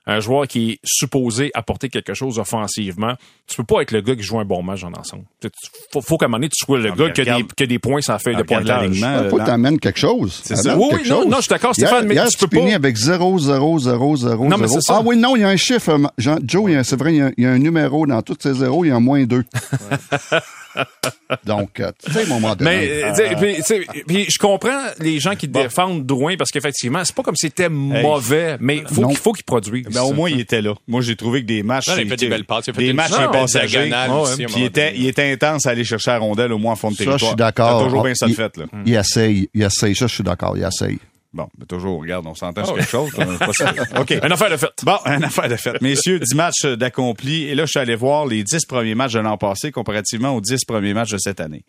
[0.09, 3.15] un joueur qui est supposé apporter quelque chose offensivement,
[3.47, 5.23] tu peux pas être le gars qui joue un bon match dans l'ensemble.
[5.41, 7.21] Tu sais, tu- Faut, faut qu'à un moment donné, tu sois le Non, gars qui
[7.21, 8.67] a, des, qui a des points sans feuille de pointage.
[8.67, 9.21] l'alignement.
[9.23, 10.41] Il faut que là- tu amènes quelque chose.
[10.43, 10.77] C'est ça.
[10.77, 11.27] Oui, quelque non, chose.
[11.27, 14.17] non, je suis d'accord, Hier- Stéphane, mais hier, tu peux pas- avec 0, 0, 0,
[14.17, 14.81] 0, Non, mais 0.
[14.81, 14.97] c'est ça.
[14.99, 15.91] Ah oui, non, il y a un chiffre.
[15.91, 18.37] euh, Jean- Joe, c'est vrai, il y, a, il y a un numéro dans tous
[18.41, 19.45] ces zéros, il y a un moins 2.
[21.45, 22.71] Donc, euh, tu sais, moment donné.
[22.71, 27.15] Mais, euh, tu sais, puis, je comprends les gens qui défendent Drouin parce qu'effectivement, c'est
[27.15, 29.09] pas comme si c'était mauvais, mais faut Non.
[29.09, 29.85] qu'il faut qu'il produise.
[29.87, 30.75] Ben, au moins, il était là.
[30.87, 31.89] Moi, j'ai trouvé que des matchs.
[31.89, 32.67] Non, il a fait des belles passes.
[32.67, 36.11] Il a fait des matchs, Non, il il était, il était intense à aller chercher
[36.13, 37.19] la rondelle au moins en fond de ça, territoire.
[37.19, 37.79] je suis d'accord.
[37.81, 38.65] T'as toujours bien ça de Il- fait, là.
[38.87, 39.95] Il essaye, il essaye.
[39.95, 40.99] Ça, je suis d'accord, il essaye.
[41.35, 43.11] Bon, mais toujours, regarde, on s'entend sur Ah quelque chose.
[43.19, 44.01] est pas.
[44.01, 44.11] OK.
[44.13, 44.71] Une affaire de fait.
[44.83, 45.79] Bon, une affaire de fait.
[45.83, 47.43] Messieurs, 10 matchs d'accomplis.
[47.45, 50.41] Et là, je suis allé voir les 10 premiers matchs de l'an passé comparativement aux
[50.41, 51.65] 10 premiers matchs de cette année.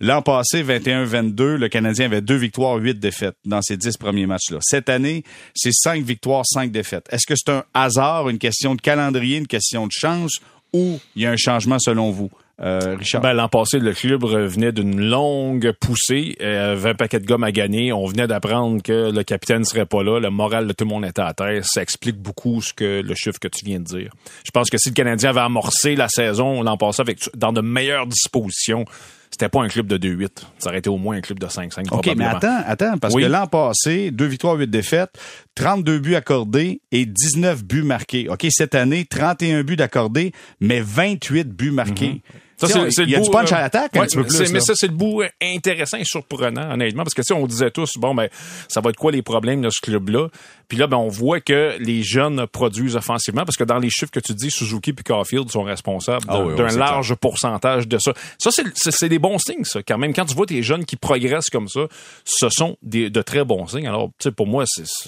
[0.00, 4.58] L'an passé, 21-22, le Canadien avait deux victoires, huit défaites dans ces 10 premiers matchs-là.
[4.62, 5.22] Cette année,
[5.54, 7.06] c'est cinq victoires, cinq défaites.
[7.10, 10.38] Est-ce que c'est un hasard, une question de calendrier, une question de chance
[10.72, 12.30] ou il y a un changement selon vous?
[12.62, 13.20] Euh, Richard?
[13.20, 17.50] Ben, l'an passé, le club revenait d'une longue poussée, euh, 20 paquets de gomme à
[17.50, 17.92] gagner.
[17.92, 21.04] On venait d'apprendre que le capitaine serait pas là, le moral de tout le monde
[21.04, 21.62] était à terre.
[21.64, 24.12] Ça explique beaucoup ce que le chiffre que tu viens de dire.
[24.44, 27.60] Je pense que si le Canadien avait amorcé la saison l'an passé avec dans de
[27.60, 28.84] meilleures dispositions,
[29.30, 30.28] c'était pas un club de 2-8.
[30.58, 31.86] Ça aurait été au moins un club de 5-5.
[31.92, 33.22] OK, mais attends, attends, parce Oui.
[33.24, 35.10] que l'an passé, deux victoires, huit défaites,
[35.56, 38.28] 32 buts accordés et 19 buts marqués.
[38.28, 42.22] OK, cette année, 31 buts d'accordés, mais 28 buts marqués.
[42.22, 42.30] Tu
[42.66, 44.06] sais, c'est- c'est il y a le du bout, punch euh, à l'attaque un ouais,
[44.06, 44.36] petit peu plus.
[44.46, 47.46] c'est- Mais ça, c'est le bout euh, intéressant et surprenant, honnêtement, parce que si on
[47.46, 48.28] disait tous, bon, ben,
[48.68, 50.28] ça va être quoi les problèmes de ce club-là?
[50.74, 54.10] Puis là, ben, on voit que les jeunes produisent offensivement, parce que dans les chiffres
[54.10, 57.96] que tu dis, Suzuki et Caulfield sont responsables Ah d'un oui, oui, large pourcentage de
[57.98, 58.12] ça.
[58.38, 60.12] Ça, c'est- des bons signes, ça, quand même.
[60.12, 61.82] Quand tu vois tes jeunes qui progressent comme ça,
[62.24, 63.86] ce sont des, de très bons signes.
[63.86, 64.64] Alors, tu sais, pour moi,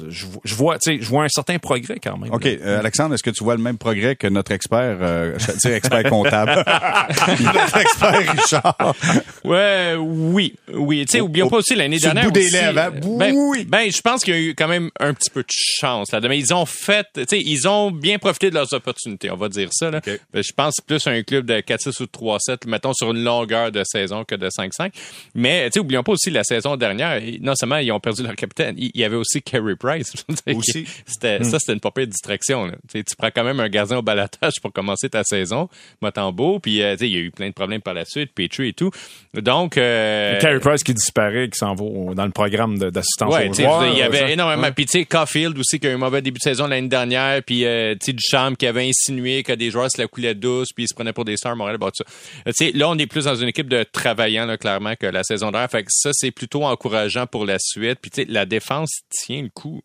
[0.08, 2.32] je, vois- je vois, tu sais, je vois un certain progrès quand même.
[2.32, 5.50] OK, euh, Alexandre, est-ce que tu vois le même progrès que notre expert, euh, je
[5.58, 6.62] dire expert comptable,
[7.40, 8.94] notre expert Richard?
[9.42, 11.04] Ouais, oui, oui.
[11.06, 12.24] Tu sais, oublions au- pas aussi l'année dernière.
[12.26, 12.90] bout des aussi, lèvres, hein?
[13.18, 13.64] Ben, Oui.
[13.68, 16.20] ben, je pense qu'il y a eu quand même un petit peu de chance là.
[16.20, 19.30] Mais ils ont fait, tu sais, ils ont bien profité de leurs opportunités.
[19.30, 19.90] On va dire ça.
[19.90, 20.00] Là.
[20.04, 23.22] Ben, je pense plus à un club de 4-6 ou de 3-7, mettons sur une
[23.24, 24.90] longueur de saison que de 5-5.
[25.34, 27.20] Mais tu sais, oublions pas aussi la saison dernière.
[27.40, 30.12] Non seulement ils ont perdu leur capitaine, il y avait aussi Carey Price.
[30.54, 30.82] Aussi.
[30.82, 30.86] Hmm.
[31.06, 32.66] C'était ça, c'était une pas distraction.
[32.66, 32.74] Là.
[32.92, 35.68] Tu prends quand même un gardien au balatage pour commencer ta saison,
[36.02, 38.32] Motambo, puis euh, tu sais, il y a eu plein de problèmes par la suite,
[38.34, 38.90] Petrie et tout.
[39.34, 43.52] Donc, euh, Carey Price qui disparaît, qui s'en va dans le programme d'assistance Ouais, aux
[43.54, 43.86] joueurs.
[43.88, 44.30] il y avait ça.
[44.30, 44.70] énormément.
[44.72, 45.04] Puis tu sais,
[45.36, 48.14] Caulfield aussi qui a eu un mauvais début de saison l'année dernière, puis euh, tu
[48.18, 51.12] sais qui avait insinué que des joueurs se la coulaient douce, puis ils se prenaient
[51.12, 52.64] pour des stars Montréal, bon, tout ça.
[52.64, 55.50] Euh, là on est plus dans une équipe de travaillants là, clairement que la saison
[55.50, 55.70] dernière.
[55.70, 57.98] Fait que ça c'est plutôt encourageant pour la suite.
[58.00, 59.82] Puis tu sais, la défense tient le coup.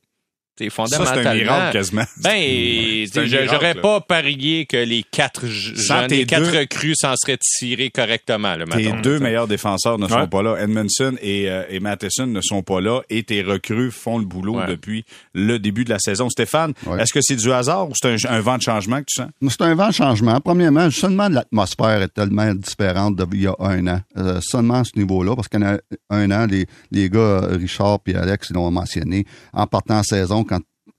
[0.70, 2.04] Ça, c'est un miracle quasiment.
[2.24, 3.06] Ben,
[3.48, 8.56] j'aurais pas parié que les quatre jeunes, les quatre deux- recrues s'en seraient tirés correctement.
[8.56, 10.58] Là, Tes deux meilleurs défenseurs ne sont pas là.
[10.62, 14.52] Edmondson et, euh, et Matheson ne sont pas là et tes recrues font le boulot
[14.58, 14.68] Ouais.
[14.68, 16.30] depuis le début de la saison.
[16.30, 17.02] Stéphane, Ouais.
[17.02, 19.30] est-ce que c'est du hasard ou c'est un, un vent de changement que tu sens?
[19.50, 20.40] C'est un vent de changement.
[20.42, 24.02] Premièrement, seulement l'atmosphère est tellement différente d'il y a un an.
[24.18, 25.78] Euh, seulement à ce niveau-là, parce qu'il y en a
[26.10, 30.44] un an, les, les gars, Richard et Alex, ils l'ont mentionné, en partant en saison,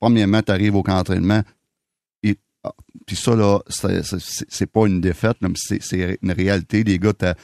[0.02, 1.42] premièrement, tu arrives au camp d'entraînement,
[2.24, 2.74] et ah,
[3.06, 6.82] puis ça, là, c'est- pas une défaite, c'est une réalité.
[6.82, 7.36] Les gars, t'a-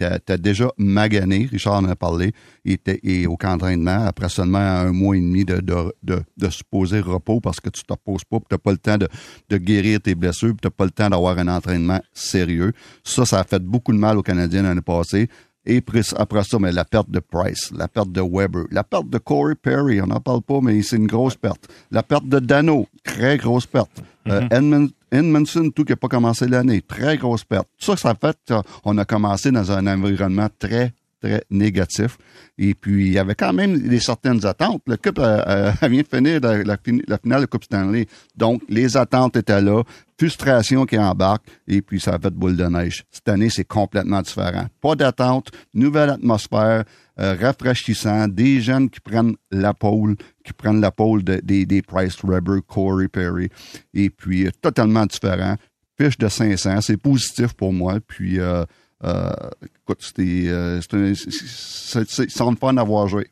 [0.00, 1.46] était déjà magané.
[1.52, 2.32] Richard en a parlé.
[2.64, 7.40] Et au camp d'entraînement après seulement un mois et demi de, de, de, poser repos
[7.40, 9.06] parce que tu te poses pas, tu n'as pas le temps de,
[9.50, 12.72] de guérir tes blessures, tu n'as pas le temps d'avoir un entraînement sérieux.
[13.04, 15.28] Ça, ça a fait beaucoup de mal aux Canadiens l'année passée.
[15.70, 15.80] Et
[16.16, 19.54] après ça, mais la perte de Price, la perte de Weber, la perte de Corey
[19.54, 21.68] Perry, on n'en parle pas, mais c'est une grosse perte.
[21.92, 24.02] La perte de Dano, très grosse perte.
[24.26, 27.68] Euh, Edmondson, tout qui n'a pas commencé l'année, très grosse perte.
[27.78, 28.52] Tout ça, ça fait
[28.82, 32.18] qu'on a commencé dans un environnement très, très négatif.
[32.58, 34.82] Et puis, il y avait quand même des certaines attentes.
[34.86, 38.06] Le Coupe euh, euh, vient de finir la, finale de Coupe Stanley.
[38.36, 39.82] Donc, les attentes étaient là.
[40.18, 41.46] Frustration qui embarque.
[41.66, 43.04] Et puis, ça a fait boule de neige.
[43.10, 44.66] Cette année, c'est complètement différent.
[44.80, 46.84] Pas d'attente, nouvelle atmosphère,
[47.18, 52.60] euh, rafraîchissant, des jeunes qui prennent la pôle, qui prennent la pôle des, Price Weber,
[52.66, 53.48] Corey Perry.
[53.94, 55.56] Et puis, totalement différent.
[55.98, 57.98] Fiche de 500, c'est positif pour moi.
[58.06, 58.64] Puis, euh,
[59.02, 63.28] écoute, c'était euh, c'est fun d'avoir joué.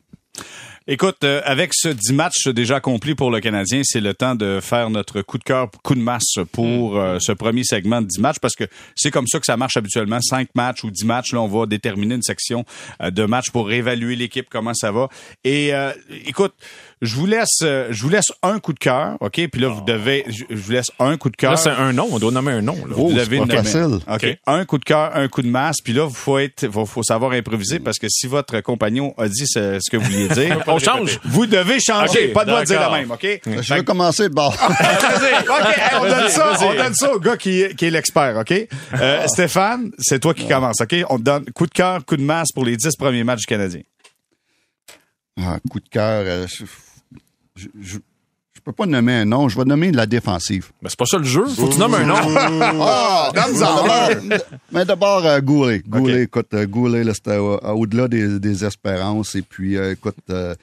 [0.87, 4.59] Écoute, euh, avec ce 10 matchs déjà accomplis pour le Canadien, c'est le temps de
[4.59, 7.19] faire notre coup de cœur, coup de masse pour mm.
[7.19, 8.63] ce premier segment de 10 matchs parce que
[8.95, 10.19] c'est comme ça que ça marche habituellement.
[10.19, 12.65] 5 matchs ou 10 matchs, là, on va déterminer une section
[12.99, 15.09] de matchs pour évaluer l'équipe, comment ça va.
[15.43, 15.71] Et
[16.25, 16.55] écoute,
[17.01, 19.47] je vous laisse, euh, je vous laisse un coup de cœur, ok?
[19.47, 21.51] Puis là, vous devez, je, vous laisse un coup de cœur.
[21.51, 22.09] Là, c'est un nom.
[22.11, 22.75] On doit nommer un nom.
[22.75, 22.95] Là.
[22.97, 23.99] Oh, vous devez pas facile.
[24.07, 24.37] ok.
[24.45, 25.77] Un coup de cœur, un coup de masse.
[25.81, 29.29] Puis là, vous faut être, faut, faut savoir improviser parce que si votre compagnon a
[29.29, 31.19] dit ce, ce que vous vouliez dire, on change.
[31.23, 32.09] Vous devez changer.
[32.09, 33.41] Okay, pas de droit de dire la même, ok?
[33.45, 34.53] Je vais commencer de bord.
[34.69, 35.81] ok.
[36.01, 38.67] On donne ça, on donne ça au gars qui, qui est l'expert, ok?
[38.99, 40.95] Euh, Stéphane, c'est toi qui commence, ok?
[41.09, 43.45] On te donne coup de cœur, coup de masse pour les dix premiers matchs du
[43.45, 43.81] Canadien.
[45.41, 46.23] Ah, coup de cœur.
[46.25, 46.65] Euh, je,
[47.79, 47.97] je,
[48.63, 50.71] peux pas nommer un nom, je vais nommer la défensive.
[50.81, 52.15] Mais c'est pas ça le jeu, faut que tu nommes un nom.
[52.81, 53.31] ah,
[54.71, 55.81] mais d'abord, euh, Goulet.
[55.87, 59.35] Goulet, écoute, euh, Goulet, c'était au-delà des, des, espérances.
[59.35, 60.55] Et puis, euh, écoute, euh,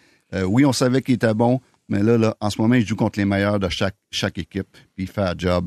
[0.44, 3.18] oui, on savait qu'il était bon, mais là, là, en ce moment, il joue contre
[3.18, 5.66] les meilleurs de chaque, chaque équipe, puis il fait un job.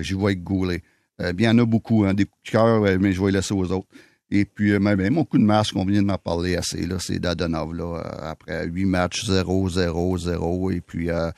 [0.00, 0.82] J'y vois avec Goulet.
[1.18, 3.38] bien, il y en a beaucoup, hein, des coups de cœur, mais je vais les
[3.38, 3.88] laisser aux autres.
[4.30, 6.96] Et puis, euh, ben, mon coup de masque, on vient de m'en parler assez, là,
[6.98, 10.70] c'est Dadonov, là, euh, après huit matchs, 0, 0, 0.
[10.72, 11.30] Et puis, euh,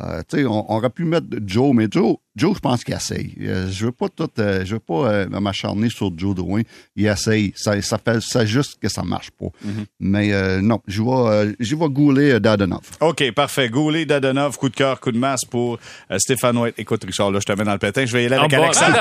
[0.00, 3.32] euh, on, on, aurait pu mettre Joe, mais Joe, Joe, je pense qu'il essaye.
[3.42, 6.62] Euh, je veux pas tout, euh, je veux pas m'acharner sur Joe Drouin.
[6.96, 7.52] Il essaye.
[7.56, 9.46] Ça, ça fait ça juste que ça marche pas.
[9.46, 9.84] Mm-hmm.
[10.00, 12.82] Mais non, je vais, je vais gouler Dadonov.
[13.00, 13.68] OK, parfait.
[13.68, 15.78] Gouler Dadonov, coup de cœur, coup de masse pour
[16.18, 16.74] Stéphane White.
[16.78, 18.04] Écoute, Richard, là, je te mets dans le pétin.
[18.04, 18.98] Je vais y aller avec oh, Alexandre.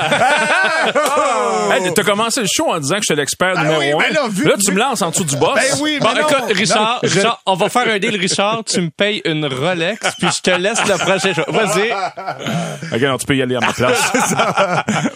[1.74, 4.04] hey, t'as commencé le show en disant que je suis l'expert ben numéro un.
[4.04, 5.56] Ben là, tu me lances en dessous du boss.
[5.56, 8.64] Ben oui, bon, écoute, Richard, Richard, on va faire un deal, Richard.
[8.66, 11.46] Tu me payes une Rolex, puis je te laisse le prochain choix.
[11.50, 12.96] Vas-y.
[12.96, 14.12] OK, non, tu peux y aller à ma place.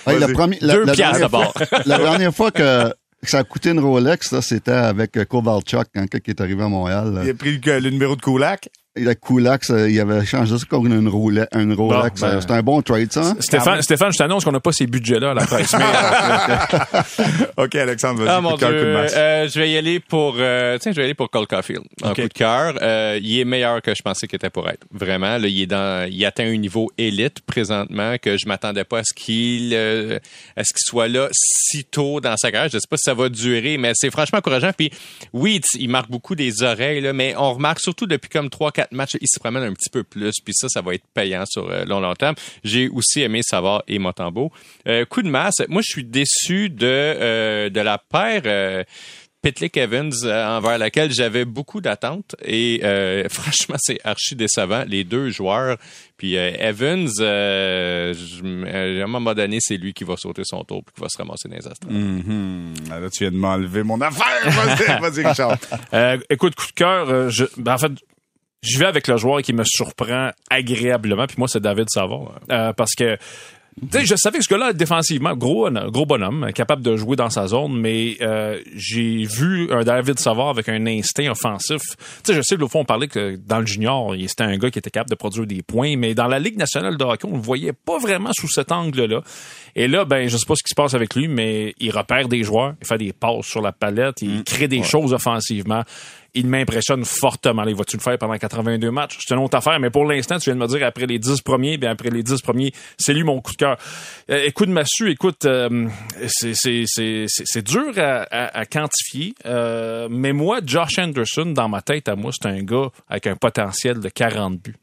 [0.08, 1.54] hey, le premier, la, Deux la piastres d'abord.
[1.86, 2.94] La dernière fois que
[3.24, 7.20] ça a coûté une Rolex, c'était avec Kovalchuk, quand il est arrivé à Montréal.
[7.24, 10.88] Il a pris le, le numéro de Kulak la Koulax, il avait changé ça comme
[10.88, 11.48] une, Rolex.
[11.56, 12.22] Une Rolex.
[12.22, 13.22] Ben, c'est un bon trade, ça.
[13.22, 13.38] Hein?
[13.40, 15.74] Stéphane, Stéphane, je t'annonce qu'on n'a pas ces budgets-là à la presse.
[15.74, 15.86] mais,
[17.58, 18.36] OK, Alexandre, vas-y.
[18.36, 18.68] Ah, mon Dieu.
[18.68, 21.84] Euh, je vais y aller pour, euh, tiens, je vais y aller pour Cole Caulfield.
[22.04, 22.76] Un coup de cœur.
[22.82, 24.86] Euh, il est meilleur que je pensais qu'il était pour être.
[24.92, 29.00] Vraiment, là, il est dans, il atteint un niveau élite présentement que je m'attendais pas
[29.00, 30.20] à ce qu'il, euh,
[30.56, 32.70] à ce qu'il soit là si tôt dans sa carrière.
[32.72, 34.72] Je sais pas si ça va durer, mais c'est franchement encourageant.
[34.78, 34.92] Puis,
[35.34, 38.50] oui, il marque beaucoup des oreilles, là, mais on remarque surtout depuis comme
[38.88, 41.44] 3-4 match, il se promène un petit peu plus, puis ça, ça va être payant
[41.46, 42.36] sur euh, long, long terme.
[42.64, 44.52] J'ai aussi aimé Savard et Motambo.
[44.88, 48.42] Euh, coup de masse, moi, je suis déçu de, euh, de la paire...
[48.46, 48.84] Euh,
[49.40, 52.82] Pitlick Evans envers laquelle j'avais beaucoup d'attentes et
[53.30, 55.78] franchement c'est archi décevant les deux joueurs
[56.18, 58.14] puis Evans euh,
[58.66, 61.18] à un moment donné c'est lui qui va sauter son tour puis qui va se
[61.20, 61.88] ramasser dans les astres.
[61.88, 62.90] Mm-hmm.
[62.90, 65.58] Là tu viens de m'enlever mon affaire vas-y vas-y Richard.
[66.30, 67.92] écoute coup de cœur je ben, en fait
[68.62, 72.40] je vais avec le joueur qui me surprend agréablement, puis moi, c'est David Savard.
[72.52, 73.18] Euh, parce que
[73.92, 77.48] sais, je savais que ce gars-là, défensivement, gros, gros bonhomme, capable de jouer dans sa
[77.48, 81.82] zone, mais euh, j'ai vu un David Savard avec un instinct offensif.
[82.24, 84.80] sais, je sais, l'autre fois, on parlait que dans le junior, c'était un gars qui
[84.80, 87.42] était capable de produire des points, mais dans la Ligue nationale de hockey, on le
[87.42, 89.22] voyait pas vraiment sous cet angle-là.
[89.76, 92.28] Et là, ben, je sais pas ce qui se passe avec lui, mais il repère
[92.28, 94.44] des joueurs, il fait des passes sur la palette, il mm.
[94.44, 95.84] crée des choses offensivement
[96.38, 97.64] il m'impressionne fortement.
[97.64, 99.18] Il va-tu le faire pendant 82 matchs?
[99.26, 101.42] C'est une autre affaire, mais pour l'instant, tu viens de me dire après les 10
[101.42, 103.78] premiers, bien après les 10 premiers, c'est lui mon coup de cœur.
[104.30, 105.88] Euh, écoute, Massu, écoute, euh,
[106.28, 112.48] c'est dur à, quantifier, euh, mais moi, Josh Anderson, dans ma tête, à moi, c'est
[112.48, 114.76] un gars avec un potentiel de 40 buts.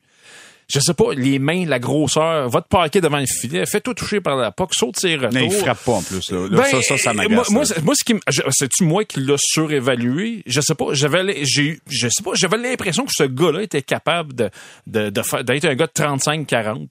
[0.69, 4.21] Je sais pas, les mains, la grosseur, va te parquer devant le filet, fais-toi toucher
[4.21, 5.33] par la POC, saute ses retours.
[5.33, 6.31] Mais il frappe pas en plus.
[6.31, 6.49] Là.
[6.51, 7.51] Ben, ça, ça, ça moi, m'agace.
[7.51, 8.15] moi, ce qui,
[8.51, 10.43] c'est-tu moi qui l'a surévalué?
[10.47, 10.87] Je sais pas.
[10.93, 12.33] J'avais, j'ai, je sais pas.
[12.35, 14.51] J'avais l'impression que ce gars-là était capable de,
[14.87, 15.11] de,
[15.43, 16.89] d'être un gars de 35-40.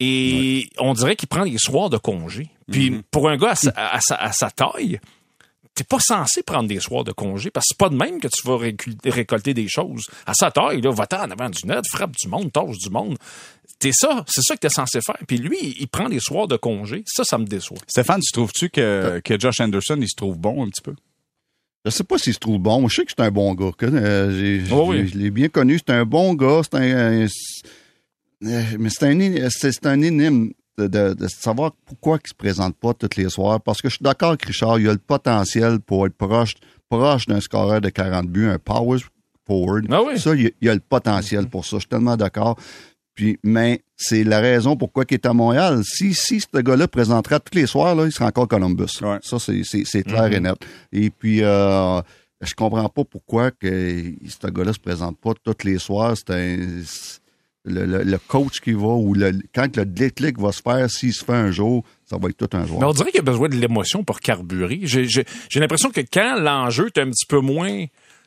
[0.00, 2.48] Et on dirait qu'il prend des soirs de congé.
[2.70, 3.02] Puis Mm-hmm.
[3.10, 5.00] pour un gars à sa, à sa, à sa taille,
[5.78, 8.26] t'es pas censé prendre des soirs de congé parce que c'est pas de même que
[8.28, 8.58] tu vas
[9.10, 10.06] récolter des choses.
[10.26, 13.16] À sa taille, là, va-t'en en avant du net, frappe du monde, torche du monde.
[13.80, 15.18] C'est ça, c'est ça que t'es censé faire.
[15.28, 17.04] Puis lui, il prend des soirs de congé.
[17.06, 17.78] Ça, ça me déçoit.
[17.86, 20.94] Stéphane, tu trouves-tu que, que Josh Anderson, il se trouve bon un petit peu?
[21.84, 22.88] Je sais pas s'il se trouve bon.
[22.88, 23.70] Je sais que c'est un bon gars.
[23.84, 25.02] euh, j'ai- Oh oui.
[25.02, 25.78] j'ai- Je l'ai bien connu.
[25.78, 26.62] C'est un bon gars.
[26.64, 27.26] C'est un, un-
[28.44, 30.50] euh, mais c'est un, c'est un énigme
[30.86, 33.60] de, savoir pourquoi il se présente pas tous les soirs.
[33.60, 34.78] Parce que je suis d'accord avec Richard.
[34.78, 36.54] Il a le potentiel pour être proche,
[36.88, 38.98] proche d'un scoreur de 40 buts, un power
[39.46, 39.86] forward.
[39.90, 40.18] Ah oui.
[40.18, 41.76] Ça, il, il a le potentiel pour ça.
[41.76, 42.56] Je suis tellement d'accord.
[43.18, 45.80] Puis, mais c'est la raison pourquoi il est à Montréal.
[45.82, 49.00] Si, si ce gars-là présenterait tous les soirs, là, il serait encore Columbus.
[49.02, 49.18] Ouais.
[49.22, 50.56] Ça, c'est, clair et net.
[50.92, 52.00] Et puis, euh,
[52.40, 56.14] je comprends pas pourquoi que ce gars-là se présente pas tous les soirs.
[56.16, 56.82] C'est un,
[57.68, 61.12] le, le- le coach qui va ou le, quand le déclic va se faire, s'il
[61.12, 62.80] se fait un jour, ça va être tout un jour.
[62.80, 64.80] Mais on dirait qu'il y a besoin de l'émotion pour carburer.
[64.84, 67.84] J'ai, j'ai, j'ai l'impression que quand l'enjeu est un petit peu moins...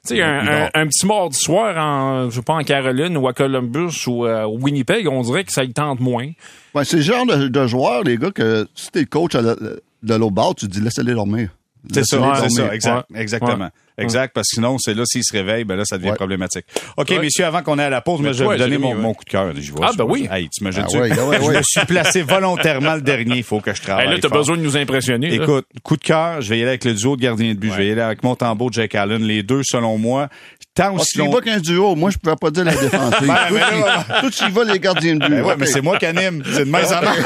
[0.07, 3.27] Tu sais, un, un, un petit mardi soir en, je sais pas, en Caroline ou
[3.27, 6.27] à Columbus ou à Winnipeg, on dirait que ça y tente moins.
[6.73, 9.55] Ouais, c'est le genre de, de joueur, les gars, que si t'es coach à la-
[9.55, 11.49] de l'autre bord, tu te dis laissez-les dormir.
[11.93, 12.49] C'est ça, c'est dormir.
[12.49, 13.21] ça, exact, Ouais.
[13.21, 13.69] exactement.
[14.01, 16.15] Exact, parce que sinon, c'est là, s'il se réveille, ben là, ça devient Ouais.
[16.15, 16.65] problématique.
[16.97, 17.19] OK, Ouais.
[17.19, 19.23] messieurs, avant qu'on ait à la pause, moi, je vais vous donner mon, mon coup
[19.25, 19.51] de cœur.
[19.55, 20.27] Je vois, Ah, ben oui.
[20.31, 23.37] Hey, tu me Ah ouais, ah Je me suis placé volontairement le dernier.
[23.37, 25.29] Il faut que je travaille Hey, là, t'as besoin de nous impressionner.
[25.29, 25.43] là.
[25.43, 27.71] Écoute, coup de cœur, je vais y aller avec le duo de gardien de but.
[27.71, 29.23] Je vais y aller avec Montembeau, Jake Allen.
[29.23, 30.29] Les deux, selon moi,
[30.73, 33.17] tant Ah, aussi tu y vas qu'un duo, moi je pouvais pas dire la défensive.
[33.27, 35.29] Ben, Tout mais là- Tout y va les gardiens de but.
[35.29, 35.59] Ben ouais, Ok.
[35.59, 36.43] mais c'est moi qui anime.
[36.45, 37.17] C'est de même ça marche.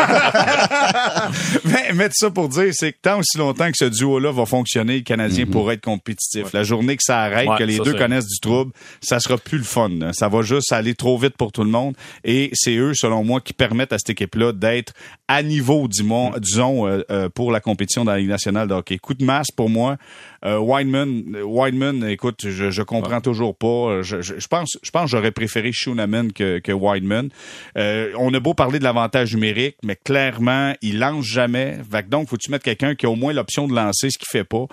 [1.65, 4.45] mais, mais tout ça pour dire, c'est que tant aussi longtemps que ce duo-là va
[4.45, 6.53] fonctionner, le Canadien pourrait être compétitif.
[6.53, 9.37] La journée que ça arrête, Ouais, que les ça, deux connaissent du trouble, ça sera
[9.37, 9.89] plus le fun.
[9.89, 10.11] là.
[10.13, 11.95] Ça va juste aller trop vite pour tout le monde.
[12.23, 14.93] Et c'est eux, selon moi, qui permettent à cette équipe-là d'être
[15.27, 18.97] à niveau, disons, disons euh, euh, pour la compétition dans la Ligue nationale de hockey.
[18.97, 19.97] Coup de masse pour moi.
[20.45, 24.01] Euh, Wideman, Wideman, écoute, je, je comprends toujours pas.
[24.03, 27.29] Je, je, je pense, je pense j'aurais préféré Schooneman que, que Wideman.
[27.77, 31.77] Euh, on a beau parler de l'avantage numérique, mais clairement, il lance jamais.
[31.91, 34.27] Fait que donc, faut-tu mettre quelqu'un qui a au moins l'option de lancer, ce qu'il
[34.29, 34.65] fait pas?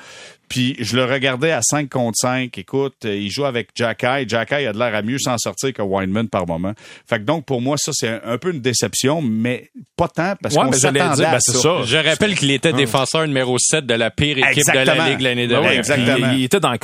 [0.53, 2.59] Puis je le regardais à 5 contre 5.
[2.59, 4.29] Écoute, euh, il joue avec Jacky.
[4.29, 6.75] Jacky a de l'air à mieux s'en sortir que Wideman par moment.
[7.09, 10.55] Fait que donc, pour moi, ça, c'est un, peu une déception, mais pas tant parce
[10.55, 11.83] Ouais, qu'on s'attendait dire, à ben, c'est ça.
[11.87, 15.47] Je rappelle qu'il était défenseur numéro 7 de la pire équipe de la Ligue l'année
[15.47, 15.73] Ben dernière.
[15.73, 16.29] exactement.
[16.33, 16.79] Il, il était dans le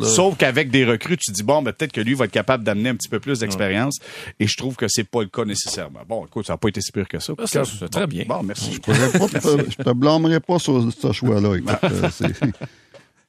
[0.00, 0.06] là.
[0.06, 2.90] Sauf qu'avec des recrues, tu dis bon, ben, peut-être que lui va être capable d'amener
[2.90, 3.98] un petit peu plus d'expérience.
[4.38, 6.00] Et je trouve que c'est pas le cas nécessairement.
[6.08, 7.32] Bon, écoute, ça n'a pas été si pire que ça.
[7.36, 8.24] Ah, c'est- très bien.
[8.28, 8.74] Bon, merci.
[8.74, 8.92] Je pas
[9.26, 11.56] te- je te blâmerai pas sur ce choix-là.
[11.56, 12.08] Écoute, euh,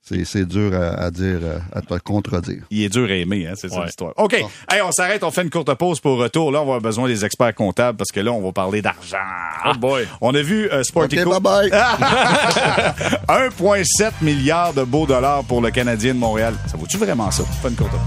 [0.01, 2.63] c'est- dur à, à dire, euh, à te contredire.
[2.71, 3.85] Il est dur à aimer, hein, c'est ça Ouais.
[3.85, 4.13] l'histoire.
[4.17, 4.33] OK.
[4.33, 6.51] Hey, on s'arrête, on fait une courte pause pour retour.
[6.51, 9.17] Là, on va avoir besoin des experts comptables parce que là, on va parler d'argent.
[9.65, 10.07] Oh boy.
[10.21, 11.29] On a vu euh, Sportico.
[11.31, 11.69] OK, bye-bye.
[13.27, 16.55] 1,7 milliard de beaux dollars pour le Canadien de Montréal.
[16.67, 17.43] Ça vaut-tu vraiment ça?
[17.61, 17.99] Pas une courte pause.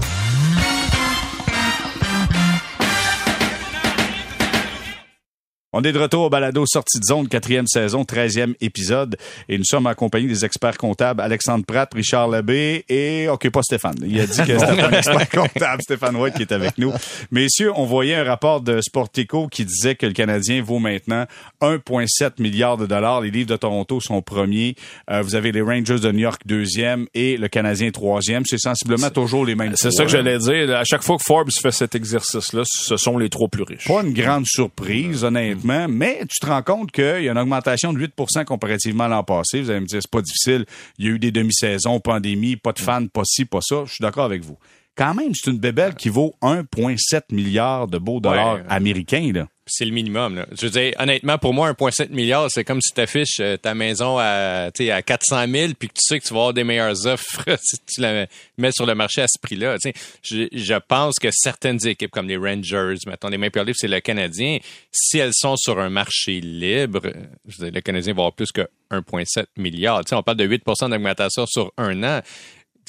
[5.75, 9.17] On est de retour au balado Sortie de zone, quatrième saison, treizième épisode.
[9.49, 13.63] Et nous sommes en compagnie des experts comptables Alexandre Pratt, Richard Labbé et, OK, pas
[13.63, 13.95] Stéphane.
[14.05, 16.93] Il a dit que c'était un expert comptable, Stéphane White, qui est avec nous.
[17.31, 21.25] Messieurs, on voyait un rapport de Sportico qui disait que le Canadien vaut maintenant
[21.61, 23.21] 1,7 milliard de dollars.
[23.21, 24.75] Les livres de Toronto sont premiers.
[25.09, 28.43] Euh, vous avez les Rangers de New York deuxième et le Canadien troisième.
[28.45, 30.75] C'est sensiblement toujours les mêmes C'est ça que j'allais dire.
[30.75, 33.87] À chaque fois que Forbes fait cet exercice-là, ce sont les trois plus riches.
[33.87, 37.93] pas une grande surprise, honnêtement, mais tu te rends compte qu'il y a une augmentation
[37.93, 39.61] de 8% comparativement à l'an passé.
[39.61, 40.65] Vous allez me dire, c'est pas difficile.
[40.97, 43.83] Il y a eu des demi-saisons, pandémie, pas de fans, pas ci, pas ça.
[43.85, 44.57] Je suis d'accord avec vous.
[44.95, 48.61] Quand même, c'est une bébelle qui vaut 1,7 milliard de beaux dollars Ouais.
[48.69, 49.31] américains.
[49.33, 49.47] Là.
[49.65, 50.35] C'est le minimum.
[50.35, 50.45] Là.
[50.51, 54.17] Je veux dire, honnêtement, pour moi, 1,7 milliard, c'est comme si tu affiches ta maison
[54.19, 56.63] à, tu sais, à 400 000 puis que tu sais que tu vas avoir des
[56.65, 58.27] meilleures offres si tu la
[58.57, 59.77] mets sur le marché à ce prix-là.
[59.79, 63.77] Tu sais, Je, je pense que certaines équipes comme les Rangers, mettons les Maple Leafs,
[63.79, 64.57] c'est le Canadien,
[64.91, 67.01] si elles sont sur un marché libre,
[67.47, 70.03] je veux dire, le Canadien va avoir plus que 1,7 milliard.
[70.03, 72.21] Tu sais, on parle de 8% d'augmentation sur un an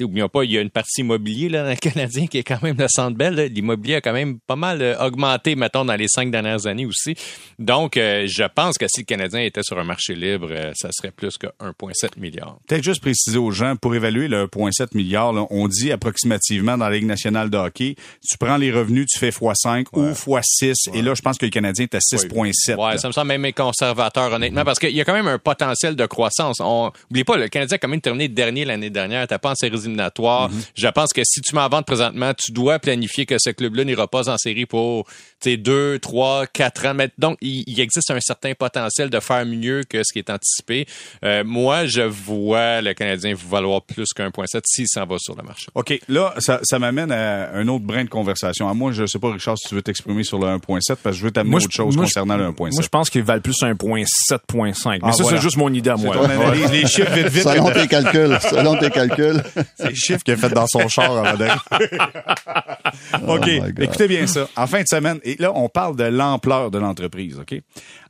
[0.03, 2.63] oublions pas, il y a une partie immobilier là, dans le Canadien qui est quand
[2.63, 3.37] même le centre belle.
[3.53, 7.15] L'immobilier a quand même pas mal euh, augmenté, mettons, dans les cinq dernières années aussi.
[7.59, 10.89] Donc, euh, je pense que si le Canadien était sur un marché libre, euh, ça
[10.93, 12.59] serait plus que 1,7 milliard.
[12.67, 16.89] Peut-être juste préciser aux gens, pour évaluer le 1,7 milliard, là, on dit approximativement dans
[16.89, 21.03] la Ligue nationale de hockey, tu prends les revenus, tu fais x5 ou x6, et
[21.03, 22.77] là, je pense que le Canadien est à 6,7.
[22.77, 25.97] Ouais, ça me semble même conservateur, honnêtement, parce qu'il y a quand même un potentiel
[25.97, 26.61] de croissance.
[26.61, 29.55] On, oublie pas, le Canadien a quand même terminé dernier l'année dernière, t'as pas en
[29.55, 30.51] séries éliminatoires.
[30.51, 30.63] Mhm.
[30.77, 34.09] Je pense que si tu m'en ventes présentement, tu dois planifier que ce club-là n'ira
[34.09, 35.07] pas en série pour,
[35.41, 36.95] tu deux, trois, quatre ans.
[36.95, 40.31] Mais donc, il, il existe un certain potentiel de faire mieux que ce qui est
[40.31, 40.87] anticipé.
[41.25, 45.37] Euh, moi, je vois le Canadien valoir plus qu'un point sept s'il s'en va sur
[45.37, 45.67] le marché.
[45.75, 48.69] OK, là, ça, ça m'amène à un autre brin de conversation.
[48.69, 51.21] À moi, je sais pas, Richard, si tu veux t'exprimer sur le 1.7, parce que
[51.21, 52.57] je veux t'amener autre chose moi, concernant le 1.7.
[52.73, 54.93] Moi, je pense qu'il valent plus un point 7.5.
[54.93, 55.37] Mais Ah, ça, voilà.
[55.39, 56.15] c'est juste mon idée à moi.
[56.17, 57.43] ton analyse, les chiffres vite, vite.
[57.45, 59.43] Selon tes calculs, selon tes calculs.
[59.77, 61.55] C'est les chiffres qu'il a fait dans son char avant.
[63.29, 63.29] OK.
[63.29, 63.81] Oh God.
[63.81, 64.49] Écoutez bien ça.
[64.57, 67.61] En fin de semaine, et là, on parle de l'ampleur de l'entreprise, OK?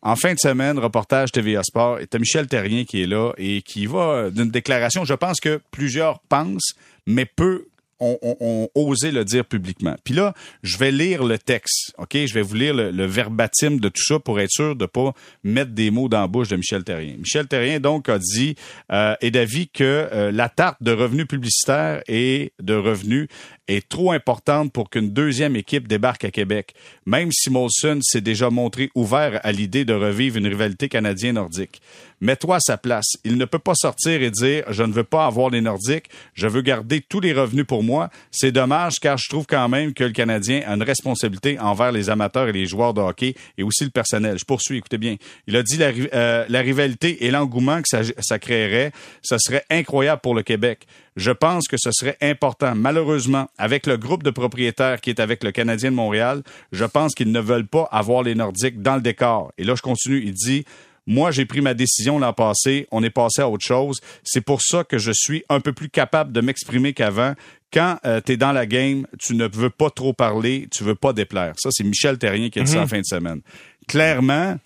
[0.02, 3.62] En fin de semaine, reportage TVA Sport, et t'as Michel Terrien qui est là et
[3.62, 6.74] qui va d'une déclaration, je pense que plusieurs pensent,
[7.06, 7.66] mais peu
[8.00, 9.94] ont, ont- osé le dire publiquement.
[10.04, 12.16] Puis là, je vais lire le texte, OK?
[12.16, 15.12] Je vais vous lire le, le verbatim de tout ça pour être sûr de pas
[15.42, 17.16] mettre des mots dans la bouche de Michel Terrien.
[17.18, 18.54] Michel Terrien, donc, a dit,
[18.92, 23.28] euh, est d'avis que euh, la tarte de revenus publicitaires et de revenus
[23.68, 26.74] est trop importante pour qu'une deuxième équipe débarque à Québec,
[27.06, 31.80] même si Molson s'est déjà montré ouvert à l'idée de revivre une rivalité canadien-nordique.
[32.20, 33.16] Mets-toi à sa place.
[33.24, 36.46] Il ne peut pas sortir et dire je ne veux pas avoir les Nordiques, je
[36.46, 38.08] veux garder tous les revenus pour moi.
[38.30, 42.10] C'est dommage car je trouve quand même que le Canadien a une responsabilité envers les
[42.10, 44.38] amateurs et les joueurs de hockey et aussi le personnel.
[44.38, 45.16] Je poursuis, écoutez bien.
[45.46, 49.64] Il a dit la, euh, la rivalité et l'engouement que ça, ça créerait, ce serait
[49.70, 50.86] incroyable pour le Québec.
[51.16, 52.74] Je pense que ce serait important.
[52.74, 57.14] Malheureusement, avec le groupe de propriétaires qui est avec le Canadien de Montréal, je pense
[57.14, 59.52] qu'ils ne veulent pas avoir les Nordiques dans le décor.
[59.56, 60.22] Et là, je continue.
[60.24, 60.64] Il dit,
[61.06, 62.88] moi, j'ai pris ma décision l'an passé.
[62.90, 64.00] On est passé à autre chose.
[64.22, 67.34] C'est pour ça que je suis un peu plus capable de m'exprimer qu'avant.
[67.72, 71.12] Quand tu es dans la game, tu ne veux pas trop parler, tu veux pas
[71.12, 71.54] déplaire.
[71.58, 73.40] Ça, c'est Michel Terrien qui a dit ça en fin de semaine.
[73.88, 74.56] Clairement,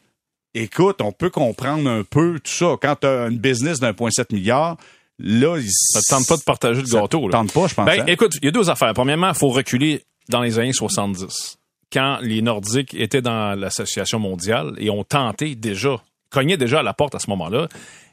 [0.55, 2.77] écoute, on peut comprendre un peu tout ça.
[2.81, 4.77] Quand tu as une business d'un point sept milliard,
[5.19, 7.27] là, il- Ça te tente pas de partager le ça gâteau.
[7.27, 7.87] te tente pas, je pense.
[7.87, 8.05] Ben, hein?
[8.07, 8.93] écoute, il y a deux affaires.
[8.95, 11.59] Premièrement, il faut reculer dans les années 70,
[11.93, 16.95] quand les Nordiques étaient dans l'Association mondiale et ont tenté déjà, cognaient déjà à la
[16.95, 17.69] porte à ce moment-là,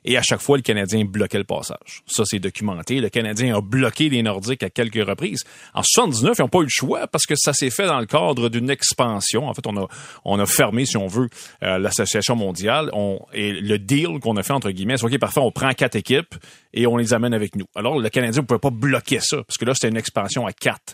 [0.06, 2.04] et à chaque fois, le Canadien bloquait le passage.
[2.06, 3.00] Ça, c'est documenté.
[3.00, 5.44] Le Canadien a bloqué les Nordiques à quelques reprises.
[5.74, 8.06] En 79, ils n'ont pas eu le choix parce que ça s'est fait dans le
[8.06, 9.48] cadre d'une expansion.
[9.48, 9.88] En fait, on a,
[10.24, 11.28] on a fermé, si on veut,
[11.64, 12.92] euh, l'Association mondiale.
[12.94, 15.96] On, et le deal qu'on a fait, entre guillemets, c'est OK, parfait, on prend quatre
[15.96, 16.36] équipes
[16.72, 17.66] et on les amène avec nous.
[17.76, 20.54] Alors, le Canadien ne pouvait pas bloquer ça parce que là, c'était une expansion à
[20.54, 20.94] quatre.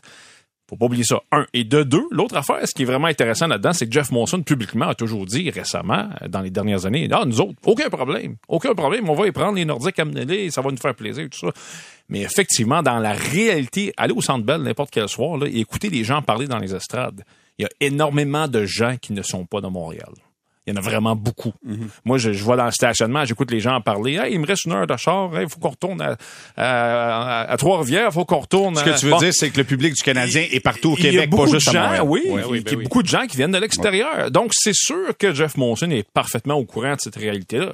[0.72, 1.22] Faut pas oublier ça.
[1.34, 1.46] Un.
[1.54, 4.42] Et de deux, l'autre affaire, ce qui est vraiment intéressant là-dedans, c'est que Jeff Monson,
[4.42, 8.38] publiquement, a toujours dit récemment, euh, dans les dernières années, ah, nous autres, aucun problème.
[8.48, 9.10] Aucun problème.
[9.10, 11.54] On va y prendre les Nordiques, amener-les, ça va nous faire plaisir, tout ça.
[12.08, 16.06] Mais effectivement, dans la réalité, aller au Centre Bell n'importe quel soir, et écouter les
[16.06, 17.26] gens parler dans les estrades,
[17.60, 20.14] il y a énormément de gens qui ne sont pas de Montréal.
[20.68, 21.54] Il y en a vraiment beaucoup.
[22.06, 24.18] Moi, je, je vois dans le stationnement, j'écoute les gens en parler.
[24.18, 25.30] Hey, il me reste une heure de char.
[25.42, 26.16] Il faut qu'on retourne à,
[26.56, 28.10] à, à Trois-Rivières.
[28.10, 29.18] Il faut qu'on retourne Ce que à- tu veux Bon.
[29.18, 31.74] dire, c'est que le public du Canadien est partout au Québec, pas juste de à
[31.74, 32.04] gens, Montréal.
[32.06, 32.30] oui, Ouais.
[32.30, 32.84] il y a oui, oui.
[32.84, 34.30] beaucoup de gens qui viennent de l'extérieur.
[34.30, 37.74] Donc, c'est sûr que Jeff Monson est parfaitement au courant de cette réalité-là.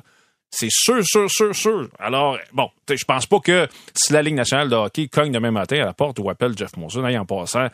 [0.50, 1.90] C'est sûr, sûr, sûr, sûr.
[2.00, 5.82] Alors, bon, je pense pas que si la Ligue nationale de hockey cogne demain matin
[5.82, 7.68] à la porte ou appelle Jeff Monson, hey, en passant,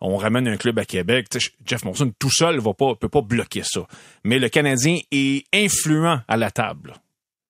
[0.00, 1.26] on ramène un club à Québec.
[1.64, 3.86] Jeff Monson tout seul va pas, peut pas bloquer ça.
[4.24, 6.94] Mais le Canadien est influent à la table.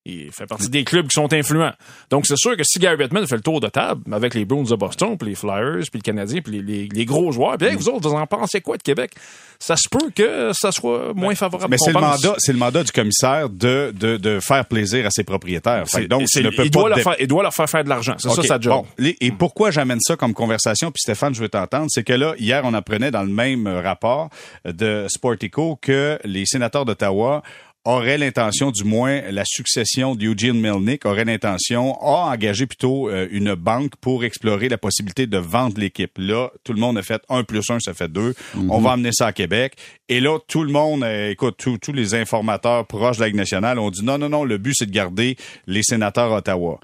[0.05, 1.73] Il fait partie des clubs qui sont influents.
[2.09, 4.63] Donc, c'est sûr que si Gary Bettman fait le tour de table avec les Bruins
[4.63, 7.67] de Boston, puis les Flyers, puis le Canadien, puis les, les- les gros joueurs, puis
[7.67, 9.11] hey, vous autres, vous en pensez quoi de Québec?
[9.59, 12.81] Ça se peut que ça soit moins favorable Mais c'est le mandat, c'est le mandat
[12.83, 15.83] du commissaire de, de, de faire plaisir à ses propriétaires.
[15.87, 17.89] Fait donc, ne il, pas doit leur dé- faire, il doit leur faire faire de
[17.89, 18.15] l'argent.
[18.17, 18.85] C'est ça sa job.
[18.97, 22.35] Bon, et pourquoi j'amène ça comme conversation, puis Stéphane, je veux t'entendre, c'est que là,
[22.39, 24.29] hier, on apprenait dans le même rapport
[24.63, 27.43] de Sportico que les sénateurs d'Ottawa
[27.85, 33.55] auraient l'intention, du moins la succession d'Eugene Melnick aurait l'intention, a engagé plutôt euh, une
[33.55, 36.11] banque pour explorer la possibilité de vendre l'équipe.
[36.17, 38.35] Là, tout le monde a fait un plus un, ça fait deux.
[38.69, 39.73] On va amener ça à Québec.
[40.09, 43.37] Et là, tout le monde, euh, écoute, tous- tous les informateurs proches de la Ligue
[43.37, 46.79] nationale ont dit non, non, non, le but, c'est de garder les sénateurs Ottawa.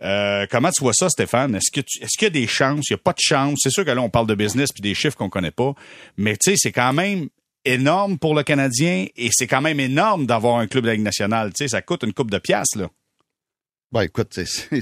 [0.00, 1.56] Euh, comment tu vois ça, Stéphane?
[1.56, 2.88] Est-ce que est-ce qu'il y a des chances?
[2.88, 3.58] Il n'y a pas de chance.
[3.62, 5.74] C'est sûr que là, on parle de business puis des chiffres qu'on connaît pas.
[6.16, 7.28] Mais tu sais, c'est quand même
[7.74, 11.04] énorme pour le Canadien et c'est quand même énorme d'avoir un club de la Ligue
[11.04, 11.52] nationale.
[11.52, 12.88] Tu sais, ça coûte une coupe de piastres, là.
[13.90, 14.80] Ben, écoute, c'est,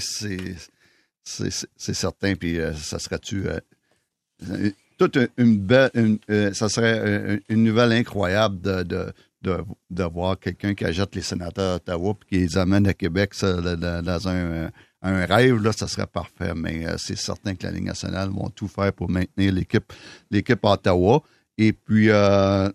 [1.95, 2.35] certain.
[2.35, 8.61] Puis euh, ça serait-tu euh, toute une belle, une, euh, ça serait une nouvelle incroyable
[8.61, 9.13] de, de,
[9.43, 9.59] de,
[9.91, 14.29] de voir quelqu'un qui achète les sénateurs d'Ottawa puis qui les amène à Québec dans,
[14.29, 14.71] un,
[15.03, 16.53] un rêve, là, ça serait parfait.
[16.57, 19.93] Mais c'est certain que la Ligue nationale vont tout faire pour maintenir l'équipe,
[20.31, 21.23] l'équipe Ottawa.
[21.59, 22.69] Et puis, euh,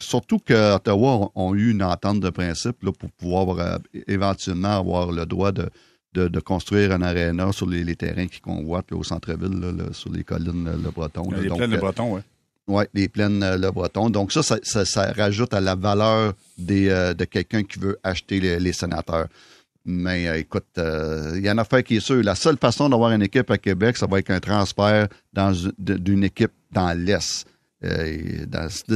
[0.00, 5.10] surtout que Ottawa ont, eu une entente de principe là, pour pouvoir euh, éventuellement avoir
[5.10, 5.68] le droit de,
[6.14, 9.60] de, de construire un aréna sur les, les terrains qui convoitent au centre-ville,
[9.92, 11.30] sur les collines là, Le Breton.
[11.30, 11.38] là.
[11.40, 12.20] Les Donc, plaines euh, Breton, ouais.
[12.68, 14.08] oui, les plaines euh, Le Breton.
[14.08, 17.98] Donc ça, ça, ça- ça rajoute à la valeur des, euh, de quelqu'un qui veut
[18.04, 19.26] acheter les, les sénateurs.
[19.84, 22.22] Mais euh, écoute, euh, il y a une affaire qui est sûre.
[22.22, 26.22] La seule façon d'avoir une équipe à Québec, ça va être un transfert dans d'une
[26.24, 27.46] équipe dans l'Est.
[27.84, 28.44] Euh,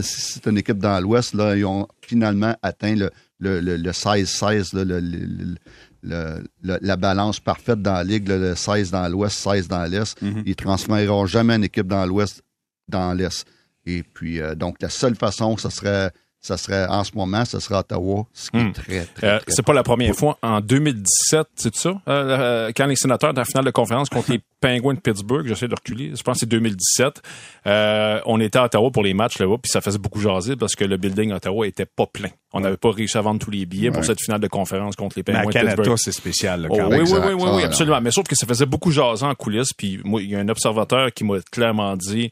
[0.02, 4.74] c'est une équipe dans l'Ouest, là, ils ont finalement atteint le, le, le, le 16-16,
[4.76, 5.54] là, le- le- le-
[6.02, 10.20] le- le- la balance parfaite dans la Ligue, le 16 dans l'Ouest, 16 dans l'Est.
[10.20, 10.42] Mhm.
[10.46, 12.42] Ils transféreront jamais une équipe dans l'Ouest
[12.88, 13.46] dans l'Est.
[13.86, 16.10] Et puis, euh, donc, la seule façon, ça serait,
[16.42, 18.66] ça serait en ce moment, ce serait Ottawa, ce qui Hmm.
[18.68, 20.36] est très, très, Euh, très c'est pas la première fois.
[20.42, 21.90] En 2017, c'est ça?
[21.90, 25.46] Euh, euh, quand les sénateurs, dans la finale de conférence contre les Penguins de Pittsburgh,
[25.46, 27.22] j'essaie de reculer, je pense que c'est 2017,
[27.68, 30.74] euh, on était à Ottawa pour les matchs là-bas, puis ça faisait beaucoup jaser parce
[30.74, 32.28] que le building à Ottawa était pas plein.
[32.52, 35.16] On n'avait pas réussi à vendre tous les billets pour cette finale de conférence contre
[35.18, 35.98] les Mais Penguins de Canada, Pittsburgh.
[35.98, 36.62] c'est spécial.
[36.62, 37.24] là, Oh, quand oui, oui, Exact.
[37.26, 38.00] oui, oui, Ah, oui, absolument.
[38.00, 40.48] Mais sauf que ça faisait beaucoup jaser en coulisses, puis moi, il y a un
[40.48, 42.30] observateur qui m'a clairement dit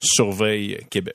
[0.00, 1.14] surveille Québec.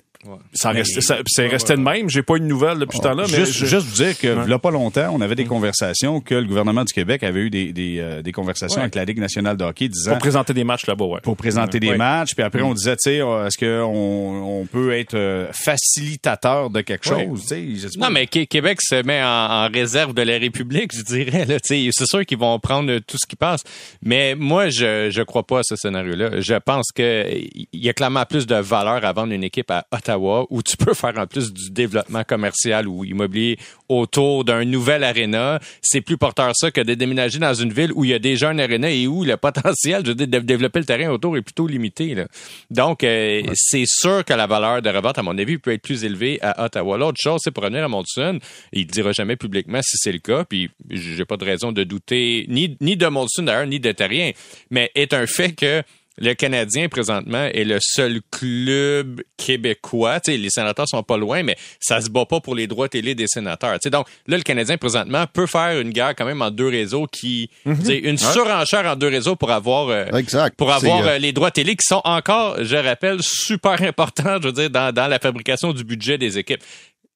[0.54, 2.10] Ça restait, ça, c'est resté de même.
[2.10, 4.44] J'ai pas eu de nouvelles depuis ce temps-là, mais Juste, je- juste vous dire que,
[4.46, 7.42] il y a pas longtemps, on avait des conversations que le gouvernement du Québec avait
[7.42, 8.84] eu des, des, euh, des conversations Ouais.
[8.84, 11.20] avec la Ligue nationale de hockey disant pour présenter des matchs là-bas, ouais.
[11.22, 11.98] pour présenter des Ouais.
[11.98, 12.34] matchs.
[12.36, 12.66] Puis après, Mm.
[12.66, 17.26] on disait, tu sais, euh, est-ce qu'on on peut être euh, facilitateur de quelque Ouais.
[17.28, 17.46] chose?
[17.50, 18.10] je Non, pas.
[18.10, 19.28] mais Qué- Québec se met en,
[19.66, 21.46] en réserve de la République, je dirais.
[21.46, 21.60] là.
[21.60, 23.62] Tu sais, C'est sûr qu'ils vont prendre tout ce qui passe.
[24.04, 26.42] Mais moi, je je crois pas à ce scénario-là.
[26.42, 29.86] Je pense que il y a clairement plus de valeur à vendre une équipe à
[29.92, 33.58] Ottawa où tu peux faire en plus du développement commercial ou immobilier
[33.90, 35.60] autour d'un nouvel aréna.
[35.82, 38.50] C'est plus porteur ça que de déménager dans une ville où il y a déjà
[38.50, 41.42] un aréna et où le potentiel je veux dire, de développer le terrain autour est
[41.42, 42.16] plutôt limité.
[42.16, 42.28] Là.
[42.70, 46.04] Donc, euh, c'est sûr que la valeur de revente, à mon avis, peut être plus
[46.04, 46.98] élevée à Ottawa.
[46.98, 48.40] L'autre chose, c'est pour revenir à Molson,
[48.74, 51.84] il ne dira jamais publiquement si c'est le cas, puis j'ai pas de raison de
[51.84, 54.32] douter ni, ni de Molson d'ailleurs, ni de Terrien,
[54.70, 55.84] mais est un fait que
[56.18, 60.20] le Canadien, présentement, est le seul club québécois.
[60.20, 62.90] Tu sais, les sénateurs sont pas loin, mais ça se bat pas pour les droits
[62.90, 63.74] télé des sénateurs.
[63.76, 66.68] Tu sais, donc, là, le Canadien, présentement, peut faire une guerre quand même en deux
[66.68, 67.50] réseaux qui...
[67.84, 69.90] sais, Une surenchère en deux réseaux pour avoir...
[69.90, 70.56] euh, Exact.
[70.58, 74.48] pour avoir euh, euh, les droits télé qui sont encore, je rappelle, super importants, je
[74.48, 76.64] veux dire, dans, dans la fabrication du budget des équipes.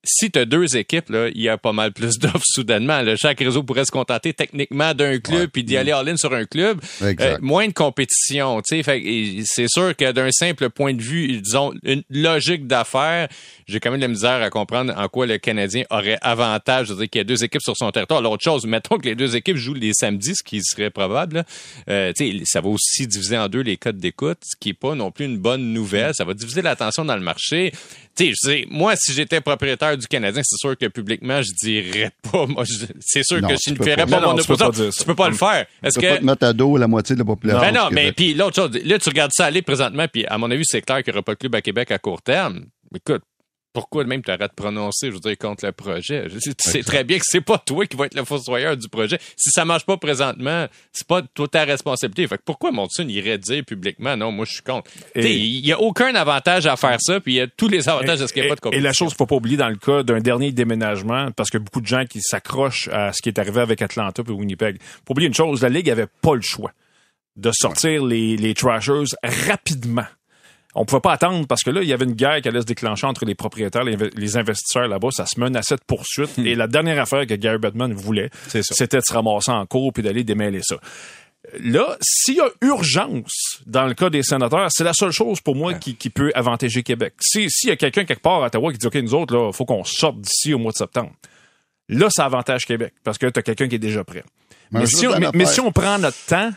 [0.04, 3.02] Si tu as deux équipes, là, il y a pas mal plus d'offres soudainement.
[3.02, 3.16] Là.
[3.16, 6.82] Chaque réseau pourrait se contenter techniquement d'un club puis d'y aller all-in sur un club.
[7.02, 8.62] Euh, moins de compétition.
[8.66, 13.28] c'est sûr que d'un simple point de vue, disons, une logique d'affaires,
[13.68, 16.88] j'ai quand même de la misère à comprendre en quoi le Canadien aurait avantage.
[16.88, 18.22] Je veux dire qu'il y a deux équipes sur son territoire.
[18.22, 21.38] L'autre chose, mettons que les deux équipes jouent les samedis, ce qui serait probable.
[21.38, 21.44] là.
[21.90, 24.74] Euh, tu sais, ça va aussi diviser en deux les codes d'écoute, ce qui est
[24.74, 26.14] pas non plus une bonne nouvelle.
[26.14, 27.72] Ça va diviser l'attention dans le marché.
[28.16, 31.52] Tu sais, je sais, moi, si j'étais propriétaire du Canadien, c'est sûr que publiquement, je
[31.64, 32.46] dirais pas.
[32.46, 32.64] Moi,
[33.00, 34.06] c'est sûr Non, que je ne ferais pas.
[34.06, 34.90] mon non, tu peux opposition.
[34.92, 35.66] Tu peux pas le faire.
[35.84, 37.62] Est-ce que pas te mettre à dos la moitié de la population.
[37.62, 40.50] ben non, mais puis l'autre chose, là, tu regardes ça aller présentement, puis à mon
[40.52, 42.66] avis, c'est clair qu'il n'y aura pas de club à Québec à court terme.
[42.96, 43.22] Écoute,
[43.74, 46.28] pourquoi même tu arrêtes de prononcer, je veux dire, contre le projet?
[46.42, 49.18] Tu sais très bien que c'est pas toi qui va être le fossoyeur du projet.
[49.38, 52.28] Si ça marche pas présentement, c'est pas toi ta responsabilité.
[52.28, 54.92] Fait que pourquoi Monson irait dire publiquement, non, moi, je suis contre?
[55.16, 58.22] Il y a aucun avantage à faire ça, puis il y a tous les avantages
[58.22, 58.82] à ce qu'il n'y a pas de compétition.
[58.82, 61.58] Et la chose qu'il faut pas oublier dans le cas d'un dernier déménagement, parce que
[61.58, 64.78] beaucoup de gens qui s'accrochent à ce qui est arrivé avec Atlanta et Winnipeg.
[65.06, 66.72] Faut oublier une chose, la Ligue avait pas le choix
[67.38, 70.06] de sortir les, les Trashers rapidement.
[70.74, 72.66] On pouvait pas attendre parce que là, il y avait une guerre qui allait se
[72.66, 75.10] déclencher entre les propriétaires, les, inve- les investisseurs là-bas.
[75.12, 76.38] Ça se menaçait de poursuite.
[76.40, 80.02] Et la dernière affaire que Gary Bettman voulait, c'était de se ramasser en cours puis
[80.02, 80.76] d'aller démêler ça.
[81.60, 85.56] Là, s'il y a urgence dans le cas des sénateurs, c'est la seule chose pour
[85.56, 87.16] moi qui, qui peut avantager Québec.
[87.20, 89.52] Si- S'il y a quelqu'un quelque part à Ottawa qui dit OK, nous autres, là,
[89.52, 91.12] faut qu'on sorte d'ici au mois de septembre.
[91.90, 94.24] Là, ça avantage Québec parce que tu as quelqu'un qui est déjà prêt.
[94.72, 96.52] Mais si on, mais, si on prend notre temps,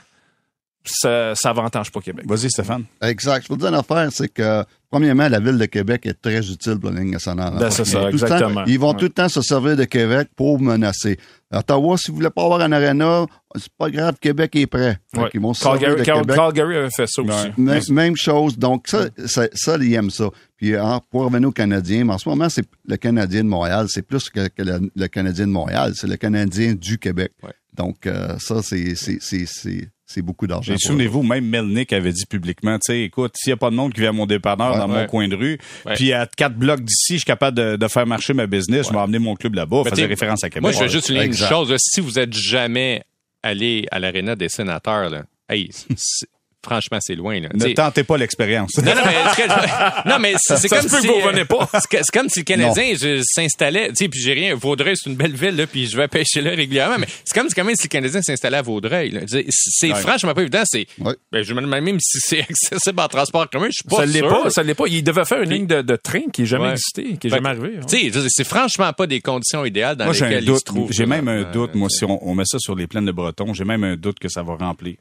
[0.84, 2.24] ça, ça avantage pas Québec.
[2.28, 2.84] Vas-y, Stéphane.
[3.02, 3.46] Exact.
[3.48, 6.78] Je veux dire une affaire, c'est que, premièrement, la ville de Québec est très utile
[6.78, 7.54] pour la Ligue nationale.
[7.58, 8.64] Ben, c'est ça, temps, exactement.
[8.66, 8.96] ils vont Ouais.
[8.98, 11.18] tout le temps se servir de Québec pour menacer.
[11.52, 14.98] Ottawa, si vous voulez pas avoir un aréna, c'est pas grave, Québec est prêt.
[15.16, 15.30] Ouais.
[15.30, 16.36] qu'ils vont se servir Calgary, de Cal- Québec.
[16.36, 17.30] Calgary avait fait ça aussi.
[17.30, 17.52] Ouais.
[17.56, 18.58] Même, même chose.
[18.58, 20.28] Donc, ça, ça, ça, ils aiment ça.
[20.56, 23.86] Puis, hein, pour revenir aux Canadiens, mais en ce moment, c'est le Canadien de Montréal.
[23.88, 25.92] C'est plus que, que le, le Canadien de Montréal.
[25.94, 27.32] C'est le Canadien du Québec.
[27.42, 27.50] Ouais.
[27.74, 28.94] Donc, euh, ça, c'est,
[30.14, 30.72] c'est, beaucoup d'argent.
[30.72, 33.76] Et souvenez-vous, même Melnick avait dit publiquement, tu sais, écoute, s'il n'y a pas de
[33.76, 35.58] monde qui vient à mon dépanneur Ouais, dans mon coin de rue,
[35.94, 38.92] puis à quatre blocs d'ici, je suis capable de, de faire marcher ma business, je
[38.92, 40.62] vais emmener mon club là-bas, faisait référence à Québec.
[40.62, 41.48] Moi, je veux juste une exact.
[41.48, 41.70] chose.
[41.70, 41.76] là.
[41.78, 43.02] si vous êtes jamais
[43.42, 45.70] allé à l'aréna des sénateurs, là, hey,
[46.64, 47.38] franchement, c'est loin.
[47.40, 47.48] Là.
[47.54, 48.76] Ne T'sais, tentez pas l'expérience.
[48.78, 51.68] non, non, mais, ce que- non, mais c'est comme si, vous euh, revenez pas.
[51.74, 54.54] C'est que- c'est comme si le Canadien s'installait, tu sais, puis j'ai rien.
[54.54, 57.48] Vaudreuil, c'est une belle ville, là, puis je vais pêcher là régulièrement, mais c'est comme,
[57.54, 59.20] quand même si le Canadien s'installait à Vaudreuil.
[59.50, 60.00] C'est Ouais.
[60.00, 60.62] franchement pas évident.
[60.64, 61.14] C'est, Ouais.
[61.30, 63.66] ben, je me demande même si c'est accessible en transport commun.
[63.66, 64.28] Je suis pas ça l'est sûr.
[64.42, 64.84] pas, ça l'est pas.
[64.88, 66.70] Il devait faire une ligne de, de train qui est jamais Ouais.
[66.72, 67.78] existé, qui est Fait jamais que, arrivé.
[67.80, 67.86] hein.
[67.88, 70.92] Tu sais, c'est franchement pas des conditions idéales dans Moi, un lesquelles ils se trouvent.
[70.92, 73.12] J'ai même un doute, Euh, moi, si on, on met ça sur les plaines de
[73.12, 74.94] Breton, j'ai même un doute que ça va remplir.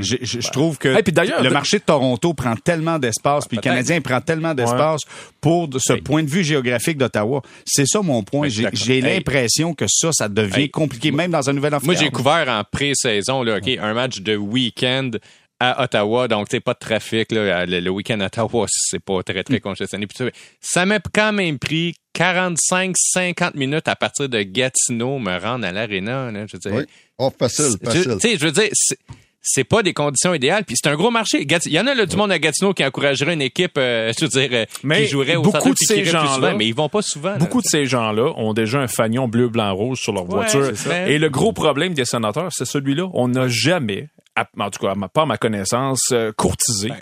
[0.00, 3.46] J'ai- Je je trouve que Hey, puis d'ailleurs, le marché de Toronto prend tellement d'espace,
[3.46, 3.62] puis le.
[3.62, 5.02] Canadien prend tellement d'espace
[5.40, 6.00] pour ce Hey.
[6.02, 7.42] point de vue géographique d'Ottawa.
[7.64, 8.48] C'est ça mon point.
[8.48, 9.00] Mais J'ai Hey.
[9.00, 10.70] l'impression que ça, ça devient Hey.
[10.70, 12.02] compliqué, même dans un nouvel Moi, amphithéâtre.
[12.04, 15.10] j'ai couvert en pré-saison, là, OK, un match de week-end
[15.58, 19.22] à Ottawa, donc c'est pas de trafic là, le, le week-end à Ottawa, c'est pas
[19.22, 20.06] très très congestionné.
[20.06, 25.38] Puis, tu sais, ça m'a quand même pris 45-50 minutes à partir de Gatineau me
[25.38, 26.30] rendre à l'aréna.
[26.46, 26.84] Je veux dire, Oui.
[27.18, 28.16] Oh, facile, Tu facile.
[28.20, 28.68] sais, je veux dire,
[29.46, 30.64] c'est- pas des conditions idéales.
[30.64, 31.46] Puis c'est un gros marché.
[31.66, 34.24] Il y en a là, du monde à Gatineau qui encouragerait une équipe, euh, je
[34.24, 36.88] veux dire, euh, Mais qui jouerait au beaucoup de ces gens-là- souvent, mais ils vont
[36.88, 37.30] pas souvent.
[37.30, 37.38] là.
[37.38, 40.70] Beaucoup de ces gens-là ont déjà un fanion bleu, blanc, rouge sur leur voiture.
[41.08, 43.08] Et le gros problème des sénateurs, c'est celui-là.
[43.14, 46.88] On n'a jamais, à- en tout cas, pas à ma connaissance, euh, courtisé.
[46.88, 46.96] Ben.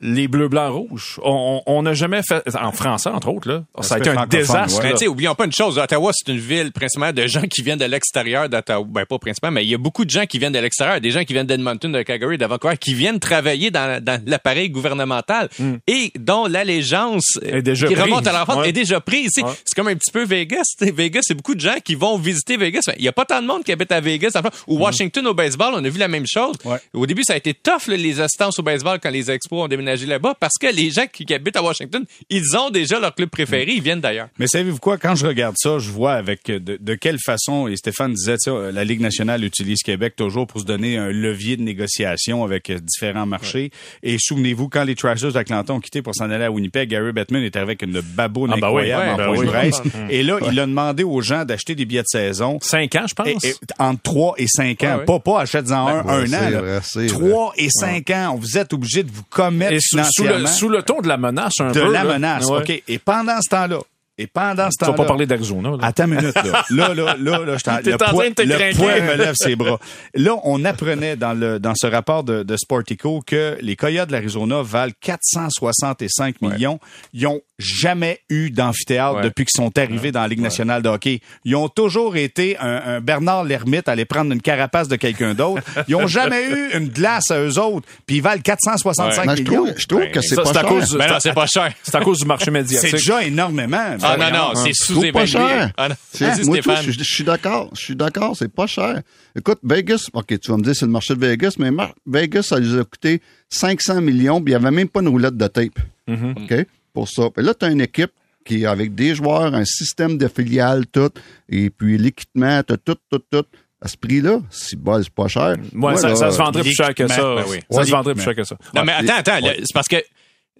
[0.00, 1.18] Les bleus, blancs, rouges.
[1.24, 3.64] On on- on n'a jamais fait, en français, entre autres, là.
[3.80, 4.80] Ça a été un désastre.
[4.82, 4.96] ouais.
[4.96, 5.76] Sais, oublions pas une chose.
[5.78, 8.86] Ottawa, c'est une ville principalement de gens qui viennent de l'extérieur d'Ottawa.
[8.88, 11.00] Ben, pas principalement, mais il y a beaucoup de gens qui viennent de l'extérieur.
[11.00, 14.70] Des gens qui viennent d'Edmonton, de Calgary, de Vancouver, qui viennent travailler dans, dans l'appareil
[14.70, 15.48] gouvernemental
[15.88, 17.56] et dont l'allégeance euh.
[17.58, 18.04] Est déjà qui prise.
[18.04, 18.68] remonte à l'enfance Ouais.
[18.68, 19.30] est déjà prise.
[19.38, 19.50] Ouais.
[19.64, 20.62] C'est comme un petit peu Vegas.
[20.78, 22.82] Tu sais, Vegas, c'est beaucoup de gens qui vont visiter Vegas.
[22.98, 24.30] Il y a pas tant de monde qui habite à Vegas.
[24.36, 26.54] Enfin, Ou Washington au baseball, on a vu la même chose.
[26.64, 26.78] Ouais.
[26.94, 29.68] Au début, ça a été tough, là, les assistances au baseball quand les expos ont
[29.76, 33.14] déménagé là-bas parce que les gens qui, qui habitent à Washington, ils ont déjà leur
[33.14, 34.28] club préféré, ils viennent d'ailleurs.
[34.38, 34.98] Mais savez-vous quoi?
[34.98, 38.36] Quand je regarde ça, je vois avec euh, de, de quelle façon, et Stéphane disait,
[38.48, 42.70] euh, la Ligue nationale utilise Québec toujours pour se donner un levier de négociation avec
[42.70, 43.70] euh, différents marchés.
[44.02, 47.42] Et souvenez-vous, quand les Trashers d'Atlanta ont quitté pour s'en aller à Winnipeg, Gary Bettman
[47.42, 49.46] était avec une baboune Ah, ben oui, incroyable ouais, en ben oui.
[49.46, 49.82] presse.
[50.10, 52.58] Et là, il a demandé aux gens d'acheter des billets de saison.
[52.60, 53.44] Cinq ans, je pense.
[53.44, 54.86] Et- et- entre 3 et 5 ans.
[54.86, 55.04] Ouais, ouais.
[55.06, 56.60] Pas, pas achète-en un, ouais, un c'est an.
[56.60, 58.36] vrai, c'est 3 et 5 ans.
[58.38, 61.08] Vous êtes obligé de vous commettre Et sous, sous le, financièrement sous le ton de
[61.08, 61.92] la menace, un de peu.
[61.92, 62.12] la là.
[62.14, 62.46] menace.
[62.46, 62.58] Ouais.
[62.60, 62.82] OK.
[62.88, 63.78] Et pendant ce temps-là,
[64.18, 64.96] et pendant ce Tu vas temps-là...
[64.98, 65.76] pas parler d'Arizona, là.
[65.82, 66.64] Attends une minute, là.
[66.70, 69.00] Là, là, là, là, je t'en- T'es le, en train poids, de te le poids
[69.00, 69.78] me lève ses bras.
[70.14, 74.12] Là, on apprenait dans le dans ce rapport de, de Sportico que les Coyotes de
[74.12, 76.78] l'Arizona valent 465 millions.
[77.12, 79.22] Ils ont jamais eu d'amphithéâtre Ouais.
[79.22, 81.20] depuis qu'ils sont arrivés dans la Ligue nationale de hockey.
[81.44, 85.62] Ils ont toujours été un, un Bernard Lermite aller prendre une carapace de quelqu'un d'autre.
[85.88, 89.42] Ils ont jamais eu une glace à eux autres, puis ils valent 465 Mais je
[89.42, 89.64] millions.
[89.64, 90.98] trouve, je trouve que c'est pas c'est à cher.
[90.98, 91.72] Ben c'est pas cher.
[91.82, 92.92] C'est à cause du marché C'est médiatique.
[92.92, 93.96] déjà énormément.
[94.02, 95.26] Ah non, non, Hein, c'est sous-évalué.
[95.26, 95.72] cher.
[95.76, 97.70] Ah non, Hein, moi, tout, je, je suis d'accord.
[97.74, 99.00] Je suis d'accord, c'est pas cher.
[99.36, 102.42] Écoute, Vegas, OK, tu vas me dire c'est le marché de Vegas, mais Mar- Vegas,
[102.44, 105.46] ça lui a coûté 500 millions, puis il n'y avait même pas une roulette de
[105.46, 105.78] tape.
[106.08, 106.54] OK?
[106.92, 107.30] Pour ça.
[107.34, 108.12] Puis là, tu as une équipe
[108.44, 111.10] qui est avec des joueurs, un système de filiales, tout,
[111.48, 113.44] et puis l'équipement, tu tout, tout, tout.
[113.84, 115.48] À ce prix-là, si bol, c'est pas cher.
[115.56, 117.16] Ouais, Moi, ça, là, ça se vendrait plus cher que ça.
[117.34, 117.58] ben oui.
[117.68, 118.56] Ça Ouais, se vendrait plus cher que ça.
[118.76, 119.44] Non, mais attends, attends.
[119.44, 119.56] Ouais.
[119.58, 120.04] C'est parce que, tu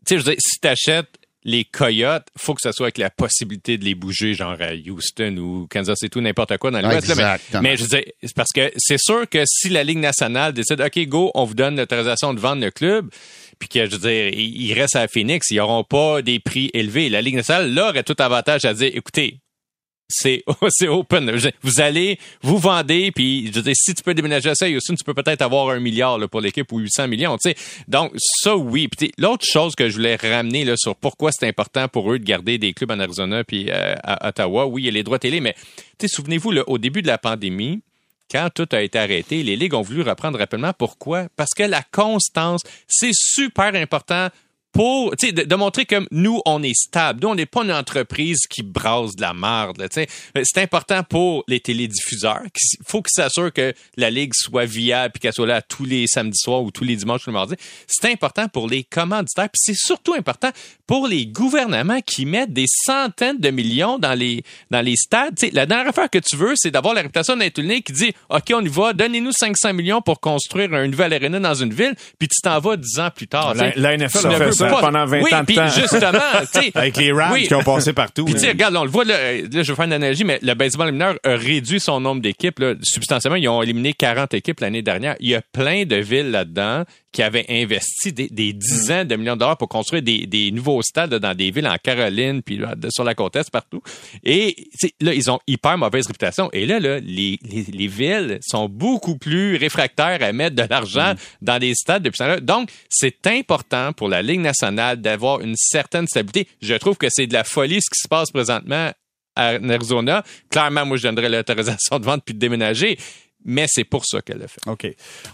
[0.07, 1.07] sais, je veux dire, si t'achètes
[1.45, 5.37] les Coyotes, faut que ça soit avec la possibilité de les bouger, genre à Houston
[5.39, 7.15] ou Kansas City ou n'importe quoi dans l'Ouest.
[7.17, 10.53] Mais, mais je veux dire, c'est parce que c'est sûr que si la Ligue nationale
[10.53, 13.11] décide, OK, go, on vous donne l'autorisation de vendre le club,
[13.59, 16.71] puis que, je veux dire, il il reste à Phoenix, ils n'auront pas des prix
[16.75, 17.09] élevés.
[17.09, 19.41] La Ligue nationale, là, aurait tout avantage à dire, écoutez,
[20.69, 21.33] c'est open.
[21.63, 25.05] Vous allez, vous vendez, puis je dire, si tu peux déménager à ça, Houston, tu
[25.05, 27.37] peux peut-être avoir un milliard pour l'équipe ou 800 millions.
[27.39, 27.57] Tu sais.
[27.89, 28.89] Donc, ça, oui.
[29.19, 32.73] L'autre chose que je voulais ramener sur pourquoi c'est important pour eux de garder des
[32.73, 35.55] clubs en Arizona puis euh, à Ottawa, oui, il y a les droits télé, mais
[36.05, 37.83] souvenez-vous, au début de la pandémie,
[38.31, 40.73] quand tout a été arrêté, les ligues ont voulu reprendre rapidement.
[40.77, 41.27] Pourquoi?
[41.37, 44.29] Parce que la constance, c'est super important
[44.73, 47.21] pour, tu sais, de, de montrer que nous, on est stable.
[47.23, 50.09] Nous, on n'est pas une entreprise qui brasse de la merde, sais.
[50.43, 52.43] C'est important pour les télédiffuseurs.
[52.45, 56.07] Il faut qu'ils s'assurent que la ligue soit viable puis qu'elle soit là tous les
[56.07, 57.55] samedis soirs ou tous les dimanches ou le mardi.
[57.87, 60.51] C'est important pour les commanditaires puis c'est surtout important
[60.87, 65.35] pour les gouvernements qui mettent des centaines de millions dans les, dans les stades.
[65.37, 68.13] Tu sais, la dernière affaire que tu veux, c'est d'avoir la réputation ligue qui dit,
[68.29, 71.95] OK, on y va, donnez-nous 500 millions pour construire un nouvel aréna dans une ville
[72.19, 73.55] puis tu t'en vas 10 ans plus tard.
[73.55, 75.69] La, NFL a fait ça pas- pendant 20 oui, ans de puis temps.
[75.69, 76.13] justement,
[76.53, 76.71] tu sais.
[76.75, 77.47] Avec les Rams Oui.
[77.47, 78.25] qui ont passé partout.
[78.25, 80.39] Puis tu sais, regarde, on le voit, là, là, je vais faire une analogie, mais
[80.43, 82.59] le baseball mineur a réduit son nombre d'équipes.
[82.59, 82.75] là.
[82.83, 85.17] Substantiellement, ils ont éliminé 40 équipes l'année dernière.
[85.21, 89.35] Il y a plein de villes là-dedans qui avaient investi des, des dizaines de millions
[89.35, 92.75] de dollars pour construire des, des nouveaux stades dans des villes en Caroline, puis là,
[92.89, 93.83] sur la côte est, partout.
[94.25, 96.49] Et tu sais, là, ils ont hyper mauvaise réputation.
[96.55, 101.13] Et là, là les, les, les villes sont beaucoup plus réfractaires à mettre de l'argent
[101.43, 102.41] dans des stades depuis temps-là.
[102.41, 104.52] Donc, c'est important pour la Ligue nationale
[104.97, 106.49] d'avoir une certaine stabilité.
[106.61, 108.93] Je trouve que c'est de la folie ce qui se passe présentement
[109.35, 110.23] à Arizona.
[110.51, 112.99] Clairement, moi, je donnerais l'autorisation de vente puis de déménager.
[113.45, 114.61] Mais c'est pour ça qu'elle l'a fait.
[114.67, 114.87] OK.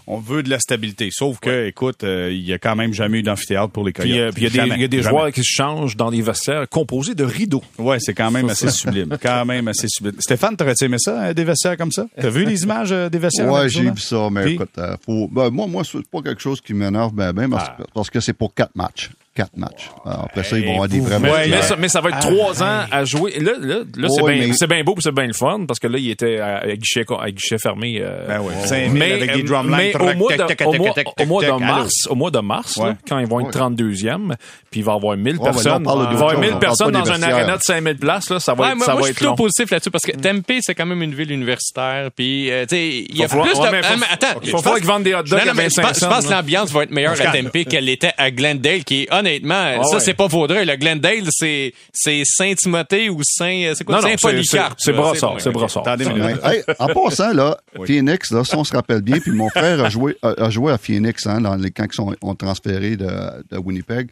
[0.07, 1.09] On veut de la stabilité.
[1.11, 4.33] Sauf que, écoute, euh, il y a quand même jamais eu d'amphithéâtre pour les Coyotes.
[4.35, 5.09] Puis euh, il y a des, Jamais.
[5.09, 7.63] joueurs qui se changent dans des vestiaires composés de rideaux.
[7.77, 9.17] Ouais, c'est quand même assez sublime.
[9.21, 10.15] Quand même assez sublime.
[10.19, 12.05] Stéphane, t'aurais-tu aimé ça, euh, des vestiaires comme ça?
[12.19, 13.51] T'as vu les images euh, des vestiaires?
[13.51, 14.53] Ouais, j'ai vu ça, mais Puis?
[14.53, 17.69] écoute, euh, faut, ben, moi, moi, c'est pas quelque chose qui m'énerve ben, ben, parce,
[17.69, 17.83] Ah.
[17.93, 19.09] parce que c'est pour quatre matchs.
[19.39, 19.89] Quatre matchs.
[20.05, 21.47] Alors, après ça, ils vont avoir des vrais Mais, matchs.
[21.49, 21.61] mais Ouais.
[21.61, 23.39] ça, mais ça va être trois ans à jouer.
[23.39, 25.79] Là, là, là c'est bien mais- c'est bien beau puis c'est bien le fun parce
[25.79, 27.99] que là, il était à, à guichet, à guichet fermé.
[28.01, 28.53] euh, Ben ouais.
[28.65, 29.77] 5 000 avec des drumlines.
[29.77, 31.55] mais au mois de, Tac, tac, au tac, mois, tac, au tac, mois de tac,
[31.55, 31.65] allô.
[31.65, 32.91] mars, au mois de mars, là, Ouais.
[33.07, 33.51] quand ils vont être Ouais.
[33.53, 34.35] 32e,
[34.69, 36.29] puis il va y avoir 1000 Ouais, mais là, on personnes, parle va y avoir
[36.31, 37.35] choses, 1000 on parle personnes pas dans un vestiaires.
[37.35, 39.15] aréna de 5000 places, là, ça va Ouais, être, moi, ça moi, va je être
[39.15, 39.35] suis plutôt long.
[39.37, 42.09] positif là-dessus parce que Tempe, c'est quand même une ville universitaire.
[42.13, 43.63] Puis, euh, tu sais, il y a Va falloir- plus de.
[43.63, 45.23] ouais, mais faut- Ah, mais attends, il je va pense- falloir qu'ils vendent des hot
[45.23, 47.13] dogs Non, non, à mais je 25 pense, je pense que l'ambiance va être meilleure
[47.21, 47.31] à.
[47.31, 49.99] Tempe qu'elle l'était à Glendale, qui est honnêtement, ça ouais.
[50.01, 50.65] c'est pas Vaudreuil.
[50.65, 54.75] Le Glendale, c'est c'est Saint-Timothée ou Saint, c'est quoi, Non, non, Saint-Polycarpe.
[54.79, 56.43] c'est- bon, c'est ok.
[56.43, 59.89] Hey, en passant, là, Phoenix, là, si on se rappelle bien, puis mon frère a
[59.89, 63.07] joué, a, a joué à Phoenix hein, dans les, quand ils sont, ont transféré de,
[63.51, 64.09] de Winnipeg,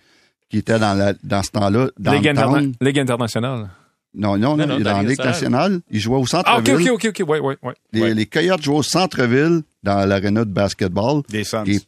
[0.50, 2.44] qui était dans, la, dans ce temps-là, dans Ligue, le town.
[2.56, 3.70] interna- Ligue internationale.
[4.16, 5.80] Non, non, non, non, il est dans la Ligue nationale.
[5.92, 6.92] Il jouait au Ah, ok, centre-ville.
[6.92, 7.74] ok, ok, ok, ouais, ouais, ouais.
[7.94, 8.14] Les, Ouais.
[8.14, 11.22] les Coyotes jouaient au centre-ville dans l'aréna de basketball.
[11.30, 11.66] Des Suns.
[11.68, 11.80] Et,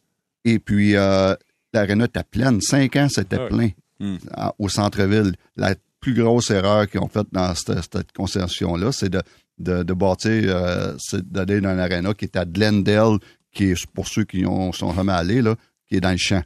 [0.45, 1.34] et puis, euh,
[1.74, 2.61] l'aréna était pleine.
[2.61, 3.47] Cinq ans, c'était Ouais.
[3.49, 3.70] plein
[4.01, 4.15] Hmm.
[4.32, 5.34] à- au centre-ville.
[5.57, 9.22] La plus grosse erreur qu'ils ont faite dans cette, cette concession-là, c'est de,
[9.57, 13.17] de, de bâtir, euh, c'est d'aller dans l'aréna qui est à Glendale,
[13.51, 15.55] qui est, pour ceux qui ont, sont jamais allés, là,
[15.86, 16.41] qui est dans le champ.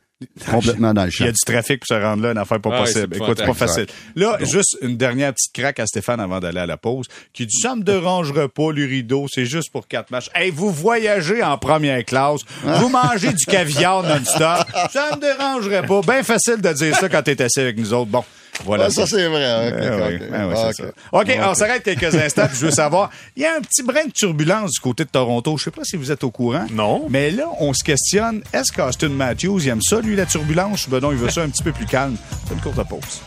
[0.50, 2.70] Complètement dans le Il y a du trafic pour se rendre là, une affaire pas
[2.70, 3.16] Ouais, possible.
[3.16, 3.88] Écoute, c'est pas facile.
[4.16, 7.60] Là, juste une dernière petite craque à Stéphane avant d'aller à la pause, qui dit
[7.60, 10.30] ça me dérangerait pas, les rideaux, c'est juste pour quatre matchs.
[10.34, 16.02] Hey, vous voyagez en première classe, vous mangez du caviar non-stop, ça me dérangerait pas.
[16.02, 18.10] Bien facile de dire ça quand t'es assis avec nous autres.
[18.12, 18.24] Bon,
[18.66, 18.86] voilà.
[18.86, 19.68] Ah, ça, c'est vrai.
[19.68, 20.22] OK, oui, OK.
[20.34, 20.74] ah oui, Ah, OK.
[20.76, 20.84] ça.
[21.12, 22.48] OK, on s'arrête quelques instants.
[22.48, 25.10] puis je veux savoir, il y a un petit brin de turbulence du côté de
[25.10, 25.58] Toronto.
[25.58, 26.66] Je sais pas si vous êtes au courant.
[26.72, 27.08] Non.
[27.10, 30.88] Mais là, on se questionne, est-ce qu'Austin Matthews, il aime ça, lui, la turbulence?
[30.88, 32.16] Ben non, il veut ça un petit peu plus calme?
[32.48, 33.22] C'est une courte pause.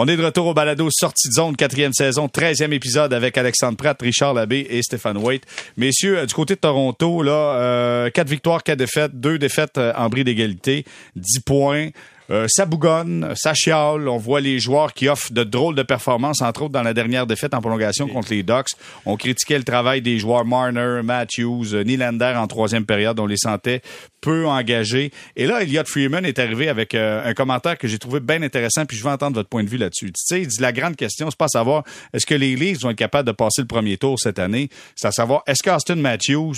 [0.00, 3.76] On est de retour au balado Sortie de zone, quatrième saison, treizième épisode avec Alexandre
[3.76, 5.42] Pratt, Richard Labbé et Stéphane Waite.
[5.76, 9.92] Messieurs, euh, du côté de Toronto, là, euh, quatre victoires, quatre défaites, deux défaites euh,
[9.96, 10.84] en bris d'égalité,
[11.16, 11.88] dix points.
[12.30, 14.08] Euh, ça bougonne, ça chiale.
[14.08, 17.26] On voit les joueurs qui offrent de drôles de performances, entre autres dans la dernière
[17.26, 18.70] défaite en prolongation contre les Ducks.
[19.06, 23.18] On critiquait le travail des joueurs Marner, Matthews, euh, Nylander en troisième période.
[23.18, 23.82] On les sentait
[24.20, 25.10] peu engagés.
[25.36, 28.84] Et là, Elliot Freeman est arrivé avec euh, un commentaire que j'ai trouvé bien intéressant,
[28.84, 30.06] puis je veux entendre votre point de vue là-dessus.
[30.06, 32.80] Tu sais, il dit la grande question, c'est pas à savoir est-ce que les Leafs
[32.80, 35.96] vont être capables de passer le premier tour cette année, c'est à savoir est-ce qu'Austin
[35.96, 36.54] Matthews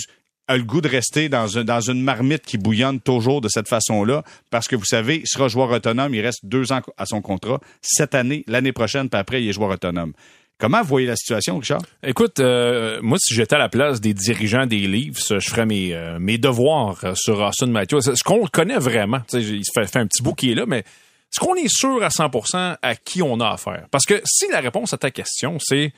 [0.51, 3.67] a le goût de rester dans, un- dans une marmite qui bouillonne toujours de cette
[3.67, 7.21] façon-là, parce que vous savez, il sera joueur autonome, il reste deux ans à son
[7.21, 10.13] contrat, cette année, l'année prochaine, puis après, il est joueur autonome.
[10.59, 11.81] Comment voyez la situation, Richard?
[12.03, 15.95] Écoute, euh, moi, si j'étais à la place des dirigeants des Leafs, je ferais mes,
[15.95, 18.07] euh, devoirs euh, sur Austin Matthews.
[18.11, 19.21] Est-ce qu'on connaît vraiment?
[19.33, 22.03] Il se fait, fait un petit bout qui est là, mais est-ce qu'on est sûr
[22.03, 23.87] à 100% à qui on a affaire?
[23.89, 25.93] Parce que si la réponse à ta question, c'est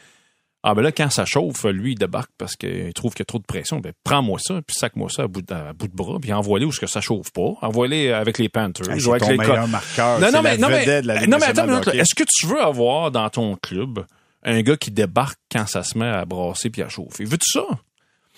[0.64, 3.26] ah ben là, quand ça chauffe, lui, il débarque parce qu'il trouve qu'il y a
[3.26, 5.96] trop de pression, ben prends-moi ça, puis sac-moi ça à bout de, à bout de
[5.96, 7.54] bras, puis envoie-les où ce que ça chauffe pas.
[7.62, 8.88] Envoie-les avec les Panthers.
[9.08, 10.20] Ou avec les meilleur Co- marqueur.
[10.20, 11.88] non, mais, la non, mais, la non, mais attends une minute.
[11.94, 14.06] Est-ce que tu veux avoir dans ton club
[14.44, 17.26] un gars qui débarque quand ça se met à brasser puis à chauffer?
[17.26, 17.66] Veux-tu ça?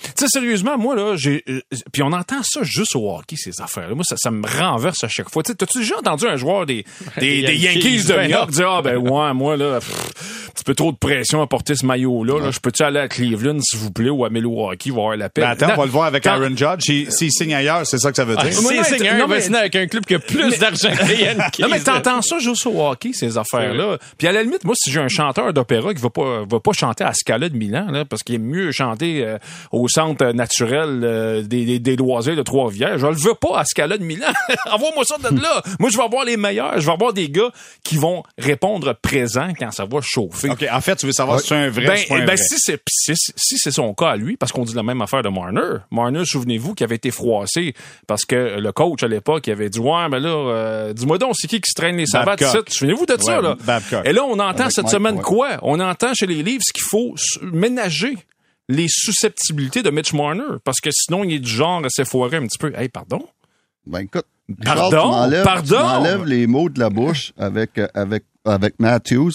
[0.04, 1.42] Tu sais, sérieusement, moi, là, j'ai.
[1.48, 1.62] euh,
[1.94, 3.96] puis on entend ça juste au hockey, ces affaires-là.
[3.96, 5.42] Moi, ça, ça me renverse à chaque fois.
[5.42, 6.84] Tu sais, t'as-tu déjà entendu un joueur des,
[7.18, 10.45] des, Des des Yankees, de ben New York dire Ah, ben, ouais, moi, là, pff,
[10.56, 12.40] petit peu trop de pression à porter ce maillot-là.
[12.46, 15.42] Là, je peux-tu aller à Cleveland, s'il vous plaît, ou à Milwaukee, voir la paix?
[15.42, 16.82] Ben attends, Non, on va le voir avec Aaron Judge.
[16.82, 18.52] S'il s'il signe ailleurs, c'est ça que ça veut dire.
[18.54, 20.16] Si moi, non, c'est mais- un, non, il va mais- signer avec un club qui
[20.16, 21.62] a plus d'argent que Yankees.
[21.62, 23.98] Non, mais t'entends ça juste au hockey, ces affaires-là.
[24.18, 26.72] Puis à la limite, moi, si j'ai un chanteur d'opéra qui va pas, va pas
[26.74, 29.38] chanter à Scala de Milan, là, parce qu'il est mieux chanter euh,
[29.72, 33.66] au centre naturel euh, des, des, des loisirs de Trois-Rivières, je le veux pas à
[33.66, 34.28] Scala de Milan.
[34.72, 35.62] Envoie-moi ça de là.
[35.80, 36.80] moi, je vais avoir les meilleurs.
[36.80, 37.50] Je vais avoir des gars
[37.84, 40.45] qui vont répondre présent quand ça va chauffer.
[40.52, 41.42] OK, en fait, tu veux savoir Ouais.
[41.42, 42.38] si c'est un vrai Ben, ou pas un ben, vrai.
[42.38, 45.22] si c'est si, si c'est son cas à lui, parce qu'on dit la même affaire
[45.24, 45.80] de Marner.
[45.92, 47.74] Marner, souvenez-vous, qui avait été froissé
[48.08, 51.34] parce que le coach à l'époque il avait dit ouais, mais là, euh, dis-moi donc,
[51.36, 52.18] c'est qui qui se traîne les ici?
[52.70, 53.56] Souvenez-vous de ça Ouais, là.
[53.64, 54.06] Babcock.
[54.06, 55.22] Et là, on entend Avec cette Mike, semaine ouais.
[55.24, 55.50] quoi?
[55.62, 58.18] On entend chez les livres qu'il faut ménager
[58.68, 62.48] les susceptibilités de Mitch Marner parce que sinon il est du genre à s'effoirer un
[62.48, 62.74] petit peu.
[62.76, 63.26] Hey, pardon?
[63.86, 64.26] Ben écoute,
[64.64, 65.28] Pardon?
[65.30, 65.68] Tu Pardon?
[65.78, 69.32] Tu m'enlèves les mots de la bouche avec, euh, avec, avec Matthews.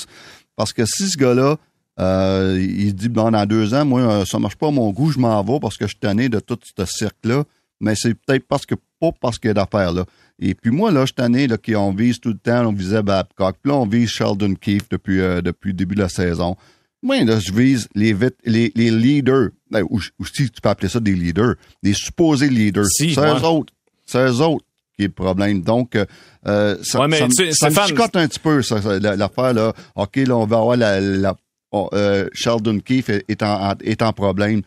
[0.56, 1.56] Parce que si ce gars-là,
[1.98, 5.10] euh, il dit, bon, dans deux ans, moi, euh, ça marche pas à mon goût,
[5.10, 7.44] je m'en vais parce que je suis tanné de tout ce cirque-là.
[7.80, 10.04] Mais c'est peut-être parce que, pas parce qu'il y a d'affaires là.
[10.38, 13.02] Et puis moi, là, je suis tanné, là, qu'on vise tout le temps, on visait
[13.02, 13.56] Babcock.
[13.62, 16.56] Puis là, on vise Sheldon Keefe depuis, euh, depuis le début de la saison.
[17.02, 19.48] Moi, là, je vise les, vit- les, les leaders.
[19.70, 21.54] Ben, ou, ou si tu peux appeler ça des leaders.
[21.82, 22.86] Des supposés leaders.
[22.86, 23.38] Si, c'est ouais.
[23.38, 23.72] eux autres.
[24.06, 24.64] C'est eux autres
[25.00, 25.62] qui est le problème.
[25.62, 26.04] Donc, euh,
[26.46, 27.32] euh, ça, Ouais, mais ça, me-
[27.70, 29.72] tu chicote un petit peu, ça, ça, la- l'affaire, là.
[29.96, 31.00] OK, là, on va avoir la...
[31.00, 31.34] la
[31.72, 34.62] euh, Sheldon Keefe est, en, est en problème.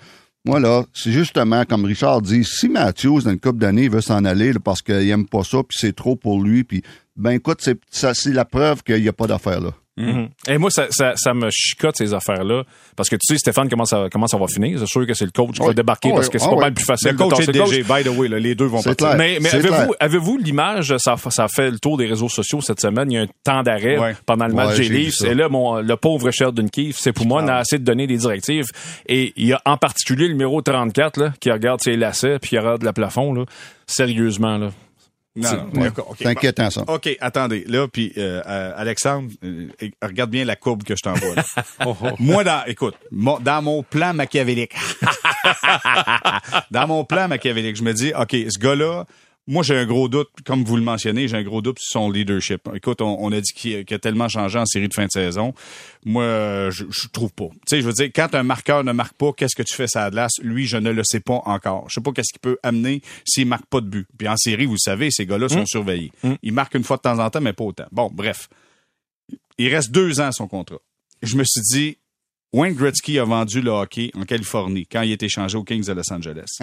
[0.46, 4.24] Moi, là, c'est justement, comme Richard dit, si Matthews, dans une couple d'années, veut s'en
[4.26, 6.82] aller là, parce qu'il aime pas ça, puis c'est trop pour lui, puis
[7.16, 9.72] ben écoute, c'est, ça, c'est la preuve qu'il n'y a pas d'affaire là.
[9.96, 10.30] Mhm.
[10.48, 12.64] Et moi, ça, ça, ça me chicote ces affaires-là.
[12.96, 14.80] Parce que tu sais, Stéphane, comment ça, comment ça va finir?
[14.80, 16.56] C'est sûr que c'est le coach qui va débarquer Ah parce que c'est ah pas
[16.56, 16.62] oui.
[16.62, 18.82] mal plus facile Le coach et le DG, by the way, là, les deux vont
[18.82, 18.96] partir.
[18.96, 19.16] clair.
[19.18, 23.12] Mais, mais avez-vous, avez-vous l'image, ça, ça fait le tour des réseaux sociaux cette semaine,
[23.12, 24.16] il y a un temps d'arrêt Ouais.
[24.26, 26.30] pendant le match Ouais, des Leafs, et là, mon, le pauvre
[26.72, 28.66] Keefe, c'est pour moi, on a essayé de donner des directives,
[29.08, 32.50] et il y a en particulier le numéro 34, là, qui regarde ses lacets, puis
[32.50, 33.46] qui regarde le plafond, là.
[33.86, 34.72] Sérieusement, là.
[35.36, 35.84] Non, non, Ouais.
[35.90, 36.18] d'accord, OK.
[36.20, 36.84] C'est inquiétant, ça.
[36.88, 37.64] OK, attendez.
[37.68, 39.68] Là, puis euh, euh, Alexandre, euh,
[40.02, 41.34] regarde bien la courbe que je t'envoie.
[41.36, 41.44] là.
[42.20, 44.74] Moi, dans, écoute, mon- dans mon plan machiavélique,
[46.72, 49.06] dans mon plan machiavélique, je me dis, OK, ce gars-là,
[49.46, 52.10] moi, j'ai un gros doute, comme vous le mentionnez, j'ai un gros doute sur son
[52.10, 52.70] leadership.
[52.74, 55.54] Écoute, on, on a dit qu'il a tellement changé en série de fin de saison.
[56.06, 57.50] Moi, je, je trouve pas.
[57.50, 59.88] Tu sais, je veux dire, quand un marqueur ne marque pas, qu'est-ce que tu fais
[59.88, 60.34] ça glace?
[60.42, 61.90] Lui, je ne le sais pas encore.
[61.90, 64.08] Je sais pas qu'est-ce qu'il peut amener s'il marque pas de but.
[64.18, 66.12] Puis en série, vous le savez, ces gars-là sont surveillés.
[66.42, 67.88] Ils marquent une fois de temps en temps, mais pas autant.
[67.92, 68.48] Bon, bref.
[69.58, 70.80] Il reste deux ans à son contrat.
[71.22, 71.98] Je me suis dit,
[72.54, 75.94] Wayne Gretzky a vendu le hockey en Californie quand il est échangé aux Kings de
[75.94, 76.50] Los Angeles.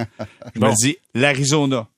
[0.55, 1.89] Je me dis, l'Arizona.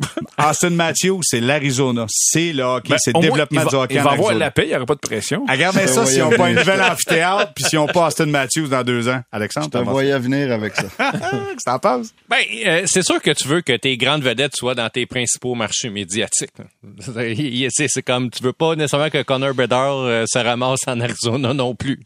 [0.38, 2.06] Austin Matthews, c'est l'Arizona.
[2.08, 4.44] C'est le hockey, Ben, c'est le développement va, du hockey Il en va avoir Arizona.
[4.44, 5.44] la paix, il n'y aura pas de pression.
[5.48, 6.60] Regardez ça s'ils n'ont pas un venir.
[6.60, 9.20] nouvel amphithéâtre puis s'ils n'ont pas Austin Matthews dans deux ans.
[9.32, 10.84] Alexandre, Je te voyais venir avec ça.
[11.58, 12.14] Que t'en penses?
[12.28, 12.36] Ben,
[12.66, 15.90] euh, c'est sûr que tu veux que tes grandes vedettes soient dans tes principaux marchés
[15.90, 16.52] médiatiques.
[17.70, 21.52] C'est c'est comme, tu veux pas nécessairement que Connor Bedard euh, se ramasse en Arizona
[21.54, 21.98] non plus,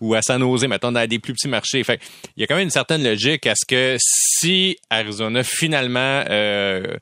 [0.00, 1.82] ou à San Jose, mettons, dans des plus petits marchés.
[1.84, 2.00] Fait
[2.36, 6.96] il y a quand même une certaine logique à ce que si Arizona finalement euh,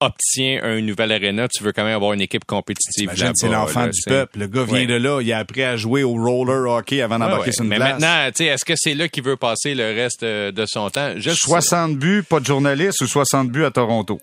[0.00, 3.10] obtient un nouvel arena, tu veux quand même avoir une équipe compétitive.
[3.34, 4.38] C'est l'enfant là, du peuple.
[4.38, 4.86] Le gars vient Ouais.
[4.86, 7.52] de là, il a appris à jouer au roller hockey avant Ouais, d'embarquer ouais.
[7.52, 8.00] sur une Mais glace.
[8.00, 10.90] maintenant, tu sais, est-ce que c'est là qu'il veut passer le reste euh, de son
[10.90, 11.12] temps?
[11.20, 14.20] Sais- 60 buts, pas de journaliste ou 60 buts à Toronto?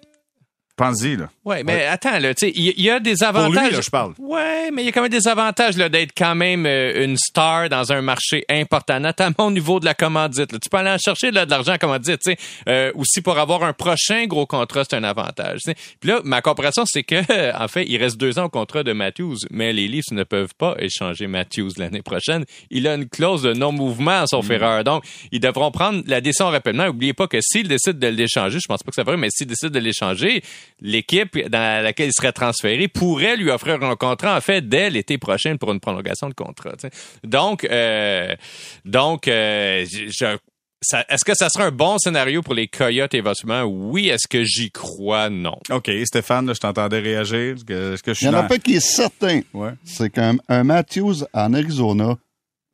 [0.75, 1.29] Pense-y, là.
[1.45, 3.65] Ouais, mais attends, là, tu sais, il y, a des avantages.
[3.67, 4.13] lui, là, je parle.
[4.17, 7.15] Ouais, mais il y a quand même des avantages là d'être quand même euh, une
[7.17, 10.51] star dans un marché important, notamment au niveau de la commandite.
[10.51, 10.57] là.
[10.59, 12.37] Tu peux aller en chercher là, de l'argent en commandite, tu sais.
[12.67, 15.59] Euh, aussi pour avoir un prochain gros contrat, c'est un avantage.
[15.63, 15.77] tu sais.
[15.99, 18.93] Puis là, ma compréhension, c'est que en fait, il reste deux ans au contrat de
[18.93, 22.45] Matthews, mais les Leafs ne peuvent pas échanger Matthews l'année prochaine.
[22.71, 24.51] Il a une clause de non-mouvement, sauf Hmm.
[24.53, 24.83] erreur.
[24.83, 26.85] Donc, ils devront prendre la décision rapidement.
[26.85, 29.47] N'oubliez pas que s'ils décident de l'échanger, je pense pas que ça va, mais s'ils
[29.47, 30.41] décident de l'échanger,
[30.81, 35.17] l'équipe dans laquelle il serait transféré pourrait lui offrir un contrat en fait dès l'été
[35.17, 36.71] prochain pour une prolongation de contrat.
[36.73, 36.89] tu sais.
[37.23, 38.35] Donc, euh,
[38.85, 40.37] donc, euh, je- je-
[40.81, 43.63] ça- est-ce que ça serait un bon scénario pour les Coyotes éventuellement?
[43.63, 44.09] Oui.
[44.09, 45.29] Est-ce que j'y crois?
[45.29, 45.57] Non.
[45.71, 47.55] OK, Stéphane, là, je t'entendais réagir.
[47.55, 49.41] Est-ce que, est-ce que je suis Il y en a dans- pas qui est certain.
[49.53, 49.71] Ouais.
[49.85, 52.17] C'est qu'un un Matthews en Arizona,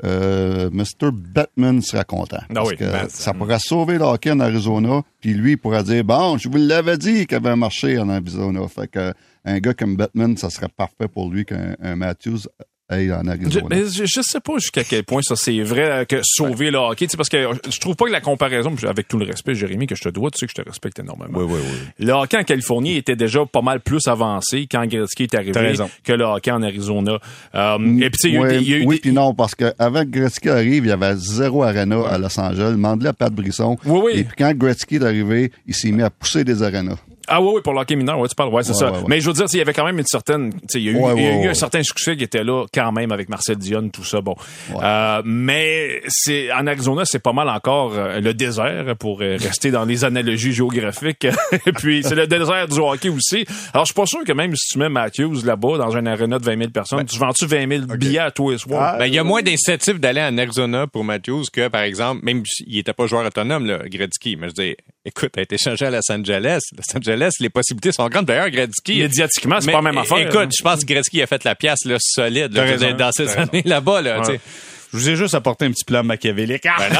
[0.06, 1.12] euh, Mr.
[1.12, 2.38] Batman sera content.
[2.42, 5.58] Ah parce oui, que Bat- ça pourrait sauver le hockey en Arizona, puis lui, il
[5.58, 8.62] pourrait dire, bon, je vous l'avais dit qu'il avait un marché en Arizona.
[8.68, 9.14] Fait que
[9.46, 11.96] un gars comme Batman, ça serait parfait pour lui qu'un un
[12.90, 16.06] Aille en Je, mais je, je sais pas jusqu'à quel point ça c'est vrai euh,
[16.06, 17.38] que sauver le hockey, parce que
[17.70, 20.32] je trouve pas que la comparaison, avec tout le respect, Jérémy, que je te dois,
[20.32, 21.38] tu sais que je te respecte énormément.
[21.40, 22.06] Oui, oui, oui.
[22.06, 26.14] Le hockey en Californie était déjà pas mal plus avancé quand Gretzky est arrivé que
[26.14, 27.20] le hockey en Arizona.
[27.54, 29.02] Euh, et puis il y a eu Ouais, des- il y a eu oui, des-
[29.02, 32.72] puis non, parce qu'avant que Gretzky arrive, il y avait zéro arena à Los Angeles.
[32.72, 33.78] Demande-le à Pat Brisson.
[33.86, 34.12] Oui, oui.
[34.16, 36.98] Et puis quand Gretzky est arrivé, il s'est mis à pousser des arenas.
[37.30, 38.92] Ah oui, oui, pour l'hockey mineur, ouais, tu parles, ouais, c'est Ouais, ça.
[38.92, 39.04] ouais, ouais.
[39.08, 40.90] Mais je veux dire, il y avait quand même une certaine, tu sais, il y
[40.90, 43.30] a eu, y a ouais, eu un certain succès qui était là quand même avec
[43.30, 44.36] Marcel Dion, tout ça, bon.
[44.82, 49.72] Euh, mais c'est en Arizona, c'est pas mal encore euh, le désert pour euh, rester
[49.72, 51.26] dans les analogies géographiques.
[51.66, 53.46] Et puis c'est le désert du hockey aussi.
[53.74, 56.40] Alors je suis pas sûr que même si tu mets Matthews là-bas dans un aréna
[56.40, 58.98] de 20 000 personnes, tu vends-tu 20 000 billets à tous les soirs?
[58.98, 62.44] Ben, il y a moins d'incitatifs d'aller en Arizona pour Matthews que, par exemple, même
[62.46, 64.36] s'il était pas joueur autonome, là, Gretzky.
[64.36, 64.76] Mais je dis,
[65.06, 66.60] écoute, a été changé à Los Angeles.
[66.78, 68.26] Los Angeles, les possibilités sont grandes.
[68.26, 69.00] D'ailleurs, Gretzky.
[69.00, 70.20] Médiatiquement, c'est pas la même affaire.
[70.20, 73.30] Écoute, je pense que Gretzky a fait la pièce là, solide là, raison, dans ces
[73.38, 74.02] années là-bas.
[74.02, 74.22] Là.
[74.92, 76.64] Je vous ai juste apporté un petit plan machiavélique.
[76.64, 76.94] Ben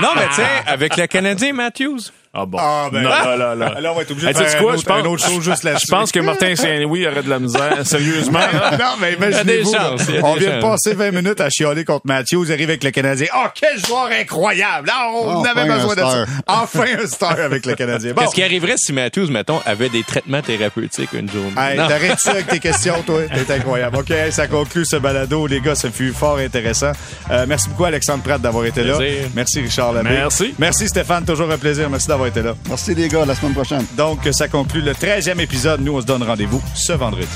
[0.00, 1.98] non, mais tu sais, avec le Canadien Matthews.
[2.34, 2.56] Ah bon.
[2.58, 3.24] Ah, ben non, là.
[3.24, 3.80] là, là, là.
[3.80, 4.72] Là, on va être obligé Hey, de faire un quoi?
[4.72, 5.86] autre- Je pense- un autre show juste là-dessus.
[5.86, 8.38] Je pense que Martin Saint-Louis aurait de la misère, sérieusement.
[8.38, 8.70] là.
[8.78, 9.90] non, mais imaginez-vous, là,
[10.22, 13.26] on vient de passer 20 minutes à chialer contre Matthews, arrive avec le Canadien.
[13.36, 14.88] Oh, quel joueur incroyable!
[14.90, 16.24] Ah, on Enfin avait besoin de ça.
[16.46, 18.12] Enfin un star avec le Canadien.
[18.14, 18.22] Bon.
[18.22, 21.52] Qu'est-ce qui arriverait si Matthews, mettons, avait des traitements thérapeutiques une journée?
[21.58, 23.20] Hey, t'arrêtes ça avec tes questions, toi.
[23.46, 23.98] T'es incroyable.
[23.98, 25.46] OK, ça conclut ce balado.
[25.46, 26.92] Les gars, ça fut fort intéressant.
[27.30, 28.96] Euh, merci beaucoup, Alexandre Pratt, d'avoir été là.
[29.34, 30.08] Merci, Richard Labbé.
[30.08, 30.54] Merci.
[30.58, 31.26] Merci, Stéphane.
[31.26, 31.90] Toujours un plaisir.
[31.90, 32.54] Merci d'avoir été là.
[32.68, 33.84] Merci les gars, à la semaine prochaine.
[33.96, 35.80] Donc, ça conclut le 13e épisode.
[35.80, 37.28] Nous, on se donne rendez-vous ce vendredi.